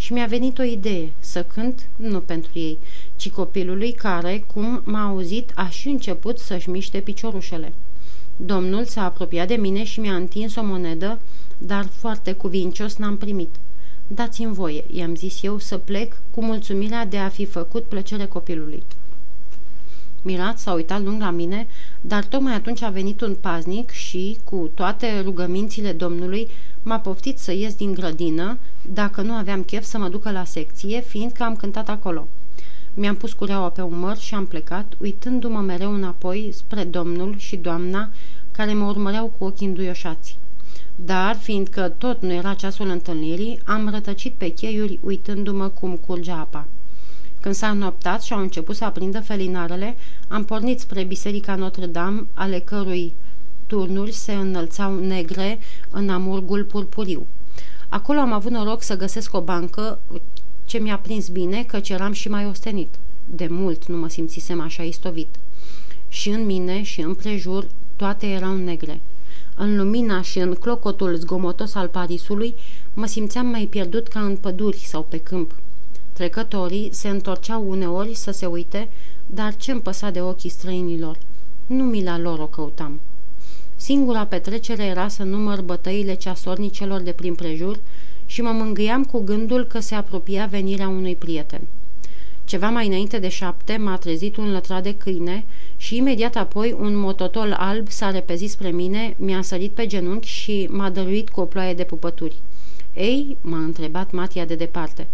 Și 0.05 0.13
mi-a 0.13 0.25
venit 0.25 0.57
o 0.57 0.63
idee, 0.63 1.11
să 1.19 1.43
cânt 1.43 1.87
nu 1.95 2.19
pentru 2.19 2.51
ei, 2.53 2.77
ci 3.15 3.29
copilului 3.29 3.91
care, 3.91 4.45
cum 4.53 4.81
m-a 4.83 5.07
auzit, 5.07 5.51
a 5.55 5.69
și 5.69 5.87
început 5.87 6.39
să-și 6.39 6.69
miște 6.69 6.99
piciorușele. 6.99 7.73
Domnul 8.35 8.85
s-a 8.85 9.03
apropiat 9.03 9.47
de 9.47 9.55
mine 9.55 9.83
și 9.83 9.99
mi-a 9.99 10.15
întins 10.15 10.55
o 10.55 10.63
monedă, 10.63 11.19
dar 11.57 11.85
foarte 11.85 12.31
cuvincios 12.31 12.95
n-am 12.95 13.17
primit. 13.17 13.55
Dați-mi 14.07 14.53
voie, 14.53 14.83
i-am 14.91 15.15
zis 15.15 15.43
eu, 15.43 15.59
să 15.59 15.77
plec 15.77 16.17
cu 16.31 16.43
mulțumirea 16.43 17.05
de 17.05 17.17
a 17.17 17.29
fi 17.29 17.45
făcut 17.45 17.83
plăcere 17.83 18.25
copilului. 18.25 18.83
Mirat 20.21 20.59
s-a 20.59 20.73
uitat 20.73 21.03
lung 21.03 21.21
la 21.21 21.29
mine, 21.29 21.67
dar 22.01 22.25
tocmai 22.25 22.53
atunci 22.53 22.81
a 22.81 22.89
venit 22.89 23.21
un 23.21 23.35
paznic 23.41 23.89
și, 23.89 24.37
cu 24.43 24.71
toate 24.73 25.19
rugămințile 25.23 25.91
domnului, 25.91 26.47
m-a 26.83 26.99
poftit 26.99 27.37
să 27.37 27.51
ies 27.51 27.75
din 27.75 27.93
grădină, 27.93 28.57
dacă 28.93 29.21
nu 29.21 29.33
aveam 29.33 29.63
chef 29.63 29.83
să 29.83 29.97
mă 29.97 30.09
ducă 30.09 30.31
la 30.31 30.43
secție, 30.43 31.01
fiindcă 31.01 31.43
am 31.43 31.55
cântat 31.55 31.89
acolo. 31.89 32.27
Mi-am 32.93 33.15
pus 33.15 33.33
cureaua 33.33 33.69
pe 33.69 33.81
umăr 33.81 34.17
și 34.17 34.35
am 34.35 34.45
plecat, 34.45 34.93
uitându-mă 35.01 35.59
mereu 35.59 35.93
înapoi 35.93 36.49
spre 36.53 36.83
domnul 36.83 37.35
și 37.37 37.55
doamna 37.55 38.09
care 38.51 38.73
mă 38.73 38.85
urmăreau 38.85 39.33
cu 39.37 39.43
ochii 39.43 39.67
înduioșați. 39.67 40.37
Dar, 40.95 41.35
fiindcă 41.35 41.93
tot 41.97 42.21
nu 42.21 42.33
era 42.33 42.53
ceasul 42.53 42.89
întâlnirii, 42.89 43.59
am 43.65 43.89
rătăcit 43.89 44.33
pe 44.33 44.47
cheiuri 44.47 44.99
uitându-mă 45.03 45.67
cum 45.67 45.95
curge 45.95 46.31
apa. 46.31 46.67
Când 47.39 47.55
s-a 47.55 47.73
noptat 47.73 48.21
și 48.21 48.33
au 48.33 48.39
început 48.39 48.75
să 48.75 48.83
aprindă 48.83 49.19
felinarele, 49.19 49.95
am 50.27 50.43
pornit 50.43 50.79
spre 50.79 51.03
biserica 51.03 51.55
Notre-Dame, 51.55 52.27
ale 52.33 52.59
cărui 52.59 53.13
turnuri 53.67 54.11
se 54.11 54.33
înălțau 54.33 54.99
negre 54.99 55.59
în 55.89 56.09
amurgul 56.09 56.63
purpuriu. 56.63 57.27
Acolo 57.89 58.19
am 58.19 58.33
avut 58.33 58.51
noroc 58.51 58.81
să 58.81 58.97
găsesc 58.97 59.33
o 59.33 59.41
bancă 59.41 59.99
ce 60.65 60.77
mi-a 60.77 60.97
prins 60.97 61.27
bine, 61.27 61.63
căci 61.63 61.89
eram 61.89 62.11
și 62.11 62.29
mai 62.29 62.45
ostenit. 62.45 62.93
De 63.25 63.47
mult 63.49 63.85
nu 63.85 63.97
mă 63.97 64.09
simțisem 64.09 64.61
așa 64.61 64.83
istovit. 64.83 65.35
Și 66.07 66.29
în 66.29 66.45
mine 66.45 66.81
și 66.81 67.01
în 67.01 67.13
prejur 67.13 67.67
toate 67.95 68.27
erau 68.27 68.55
negre. 68.55 69.01
În 69.55 69.77
lumina 69.77 70.21
și 70.21 70.39
în 70.39 70.53
clocotul 70.53 71.15
zgomotos 71.15 71.75
al 71.75 71.87
Parisului 71.87 72.55
mă 72.93 73.05
simțeam 73.05 73.45
mai 73.45 73.65
pierdut 73.65 74.07
ca 74.07 74.19
în 74.19 74.35
păduri 74.35 74.77
sau 74.77 75.05
pe 75.09 75.17
câmp. 75.17 75.55
Trecătorii 76.13 76.89
se 76.93 77.09
întorceau 77.09 77.69
uneori 77.69 78.13
să 78.13 78.31
se 78.31 78.45
uite, 78.45 78.89
dar 79.25 79.55
ce-mi 79.55 79.81
păsa 79.81 80.09
de 80.09 80.21
ochii 80.21 80.49
străinilor? 80.49 81.17
Nu 81.65 81.83
mila 81.83 82.17
lor 82.17 82.39
o 82.39 82.47
căutam. 82.47 82.99
Singura 83.85 84.25
petrecere 84.25 84.83
era 84.83 85.07
să 85.07 85.23
număr 85.23 85.61
bătăile 85.61 86.13
ceasornicelor 86.13 87.01
de 87.01 87.11
prin 87.11 87.35
prejur 87.35 87.79
și 88.25 88.41
mă 88.41 88.49
mângâiam 88.49 89.03
cu 89.03 89.19
gândul 89.23 89.63
că 89.63 89.79
se 89.79 89.95
apropia 89.95 90.45
venirea 90.45 90.87
unui 90.87 91.15
prieten. 91.15 91.61
Ceva 92.45 92.69
mai 92.69 92.87
înainte 92.87 93.19
de 93.19 93.27
șapte 93.27 93.77
m-a 93.77 93.97
trezit 93.97 94.35
un 94.35 94.51
lătrat 94.51 94.83
de 94.83 94.95
câine 94.95 95.45
și 95.77 95.95
imediat 95.95 96.35
apoi 96.35 96.75
un 96.79 96.95
mototol 96.95 97.51
alb 97.51 97.89
s-a 97.89 98.11
repezit 98.11 98.49
spre 98.49 98.69
mine, 98.69 99.15
mi-a 99.17 99.41
sărit 99.41 99.71
pe 99.71 99.85
genunchi 99.85 100.27
și 100.27 100.67
m-a 100.71 100.89
dăruit 100.89 101.29
cu 101.29 101.41
o 101.41 101.45
ploaie 101.45 101.73
de 101.73 101.83
pupături. 101.83 102.35
Ei, 102.93 103.37
m-a 103.41 103.63
întrebat 103.63 104.11
Matia 104.11 104.45
de 104.45 104.55
departe. 104.55 105.07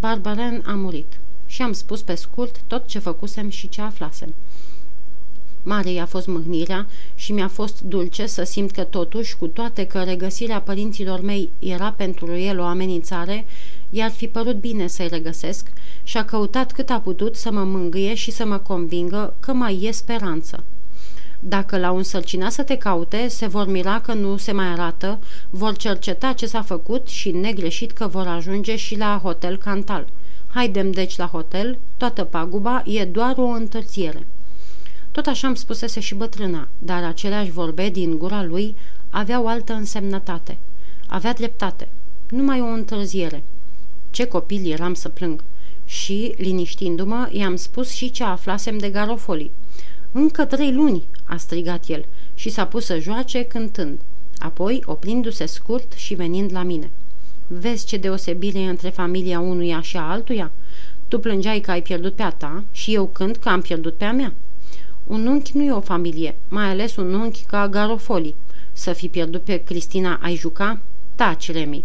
Barbaren 0.00 0.62
a 0.66 0.72
murit 0.72 1.18
și 1.46 1.62
am 1.62 1.72
spus 1.72 2.02
pe 2.02 2.14
scurt 2.14 2.60
tot 2.66 2.86
ce 2.86 2.98
făcusem 2.98 3.48
și 3.48 3.68
ce 3.68 3.80
aflasem. 3.80 4.34
Mare 5.66 5.90
i-a 5.90 6.06
fost 6.06 6.26
mâhnirea 6.26 6.86
și 7.14 7.32
mi-a 7.32 7.48
fost 7.48 7.80
dulce 7.80 8.26
să 8.26 8.42
simt 8.42 8.70
că 8.70 8.82
totuși, 8.82 9.36
cu 9.36 9.46
toate 9.46 9.86
că 9.86 10.02
regăsirea 10.02 10.60
părinților 10.60 11.20
mei 11.20 11.50
era 11.58 11.94
pentru 11.96 12.36
el 12.36 12.60
o 12.60 12.64
amenințare, 12.64 13.44
i-ar 13.90 14.10
fi 14.10 14.26
părut 14.26 14.56
bine 14.56 14.86
să-i 14.86 15.08
regăsesc 15.08 15.72
și 16.02 16.16
a 16.16 16.24
căutat 16.24 16.72
cât 16.72 16.90
a 16.90 17.00
putut 17.00 17.36
să 17.36 17.50
mă 17.52 17.64
mângâie 17.64 18.14
și 18.14 18.30
să 18.30 18.46
mă 18.46 18.58
convingă 18.58 19.34
că 19.40 19.52
mai 19.52 19.82
e 19.82 19.92
speranță. 19.92 20.62
Dacă 21.38 21.78
l-au 21.78 21.96
însărcinat 21.96 22.52
să 22.52 22.62
te 22.62 22.76
caute, 22.76 23.28
se 23.28 23.46
vor 23.46 23.66
mira 23.66 24.00
că 24.00 24.12
nu 24.12 24.36
se 24.36 24.52
mai 24.52 24.66
arată, 24.66 25.18
vor 25.50 25.76
cerceta 25.76 26.32
ce 26.32 26.46
s-a 26.46 26.62
făcut 26.62 27.08
și 27.08 27.30
negreșit 27.30 27.90
că 27.90 28.06
vor 28.06 28.26
ajunge 28.26 28.76
și 28.76 28.96
la 28.96 29.20
hotel 29.22 29.56
Cantal. 29.56 30.06
Haidem 30.46 30.90
deci 30.90 31.16
la 31.16 31.26
hotel, 31.26 31.78
toată 31.96 32.24
paguba 32.24 32.82
e 32.86 33.04
doar 33.04 33.34
o 33.36 33.46
întârziere. 33.46 34.26
Tot 35.14 35.26
așa 35.26 35.46
îmi 35.46 35.56
spusese 35.56 36.00
și 36.00 36.14
bătrâna, 36.14 36.68
dar 36.78 37.02
aceleași 37.02 37.50
vorbe 37.50 37.88
din 37.88 38.18
gura 38.18 38.44
lui 38.44 38.76
aveau 39.10 39.46
altă 39.46 39.72
însemnătate. 39.72 40.56
Avea 41.06 41.32
dreptate. 41.32 41.88
Numai 42.28 42.60
o 42.60 42.64
întârziere. 42.64 43.42
Ce 44.10 44.24
copil 44.24 44.70
eram 44.70 44.94
să 44.94 45.08
plâng. 45.08 45.44
Și, 45.84 46.34
liniștindu-mă, 46.36 47.28
i-am 47.32 47.56
spus 47.56 47.90
și 47.90 48.10
ce 48.10 48.24
aflasem 48.24 48.78
de 48.78 48.90
garofolii. 48.90 49.50
Încă 50.12 50.44
trei 50.44 50.72
luni!" 50.72 51.02
a 51.24 51.36
strigat 51.36 51.88
el 51.88 52.04
și 52.34 52.50
s-a 52.50 52.66
pus 52.66 52.84
să 52.84 52.98
joace 52.98 53.42
cântând. 53.42 53.98
Apoi, 54.38 54.82
oprindu-se 54.84 55.46
scurt 55.46 55.92
și 55.92 56.14
venind 56.14 56.52
la 56.52 56.62
mine. 56.62 56.90
Vezi 57.46 57.86
ce 57.86 57.96
deosebire 57.96 58.58
e 58.58 58.68
între 58.68 58.88
familia 58.88 59.40
unuia 59.40 59.80
și 59.80 59.96
a 59.96 60.10
altuia? 60.10 60.50
Tu 61.08 61.18
plângeai 61.18 61.60
că 61.60 61.70
ai 61.70 61.82
pierdut 61.82 62.14
pe 62.14 62.22
a 62.22 62.30
ta 62.30 62.64
și 62.72 62.94
eu 62.94 63.06
când 63.06 63.36
că 63.36 63.48
am 63.48 63.60
pierdut 63.60 63.94
pe 63.94 64.04
a 64.04 64.12
mea. 64.12 64.32
Un 65.06 65.26
unchi 65.26 65.56
nu 65.56 65.62
e 65.62 65.72
o 65.72 65.80
familie, 65.80 66.36
mai 66.48 66.64
ales 66.64 66.96
un 66.96 67.14
unchi 67.14 67.44
ca 67.44 67.68
Garofoli. 67.68 68.34
Să 68.72 68.92
fi 68.92 69.08
pierdut 69.08 69.42
pe 69.42 69.56
Cristina 69.56 70.18
ai 70.22 70.34
juca? 70.34 70.80
Taci, 71.14 71.52
Remi. 71.52 71.84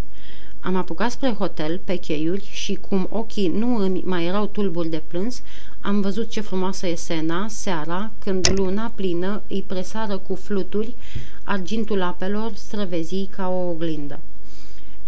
Am 0.62 0.76
apucat 0.76 1.12
spre 1.12 1.30
hotel, 1.30 1.80
pe 1.84 1.96
cheiuri, 1.96 2.50
și 2.52 2.76
cum 2.76 3.08
ochii 3.12 3.48
nu 3.48 3.76
îmi 3.76 4.02
mai 4.06 4.26
erau 4.26 4.46
tulburi 4.46 4.90
de 4.90 5.02
plâns, 5.08 5.42
am 5.82 6.02
văzut 6.02 6.30
ce 6.30 6.42
frumoasă 6.42 6.88
e 6.88 6.96
Sena, 6.96 7.48
seara, 7.48 8.12
când 8.20 8.52
luna 8.56 8.92
plină 8.96 9.42
îi 9.48 9.64
presară 9.68 10.18
cu 10.18 10.36
fluturi, 10.36 10.96
argintul 11.44 12.02
apelor 12.02 12.52
străvezi 12.56 13.26
ca 13.26 13.50
o 13.50 13.70
oglindă. 13.70 14.20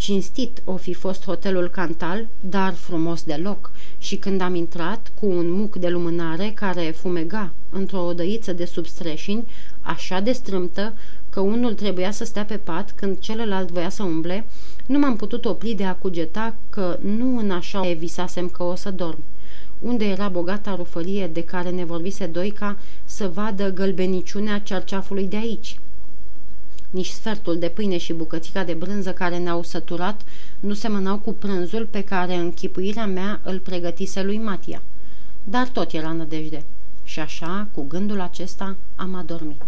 Cinstit 0.01 0.61
o 0.65 0.75
fi 0.75 0.93
fost 0.93 1.23
hotelul 1.23 1.67
Cantal, 1.67 2.27
dar 2.39 2.73
frumos 2.73 3.23
deloc, 3.23 3.71
și 3.97 4.15
când 4.15 4.41
am 4.41 4.55
intrat 4.55 5.11
cu 5.19 5.25
un 5.25 5.51
muc 5.51 5.75
de 5.75 5.89
lumânare 5.89 6.51
care 6.55 6.95
fumega 6.97 7.51
într-o 7.69 8.05
odăiță 8.05 8.53
de 8.53 8.65
substreșini, 8.65 9.43
așa 9.81 10.19
de 10.19 10.31
strâmtă 10.31 10.93
că 11.29 11.39
unul 11.39 11.73
trebuia 11.73 12.11
să 12.11 12.25
stea 12.25 12.45
pe 12.45 12.57
pat 12.57 12.91
când 12.95 13.19
celălalt 13.19 13.71
voia 13.71 13.89
să 13.89 14.03
umble, 14.03 14.45
nu 14.85 14.99
m-am 14.99 15.15
putut 15.15 15.45
opri 15.45 15.73
de 15.73 15.83
a 15.83 15.95
cugeta 15.95 16.55
că 16.69 16.97
nu 17.01 17.37
în 17.37 17.51
așa 17.51 17.81
visasem 17.97 18.47
că 18.47 18.63
o 18.63 18.75
să 18.75 18.91
dorm. 18.91 19.23
Unde 19.79 20.05
era 20.05 20.27
bogata 20.27 20.75
rufărie 20.75 21.27
de 21.27 21.43
care 21.43 21.69
ne 21.69 21.85
vorbise 21.85 22.25
Doica 22.25 22.77
să 23.05 23.27
vadă 23.33 23.73
gălbeniciunea 23.73 24.59
cerceafului 24.59 25.25
de 25.25 25.37
aici? 25.37 25.79
Nici 26.91 27.09
sfertul 27.09 27.59
de 27.59 27.69
pâine 27.69 27.97
și 27.97 28.13
bucățica 28.13 28.63
de 28.63 28.73
brânză 28.73 29.13
care 29.13 29.37
ne-au 29.37 29.63
săturat 29.63 30.21
nu 30.59 30.73
semănau 30.73 31.17
cu 31.17 31.33
prânzul 31.33 31.85
pe 31.85 32.03
care 32.03 32.35
închipuirea 32.35 33.05
mea 33.05 33.39
îl 33.43 33.59
pregătise 33.59 34.23
lui 34.23 34.37
Matia. 34.37 34.81
Dar 35.43 35.67
tot 35.67 35.91
era 35.91 36.11
nădejde. 36.11 36.63
Și 37.03 37.19
așa, 37.19 37.67
cu 37.71 37.85
gândul 37.87 38.19
acesta, 38.19 38.75
am 38.95 39.15
adormit. 39.15 39.63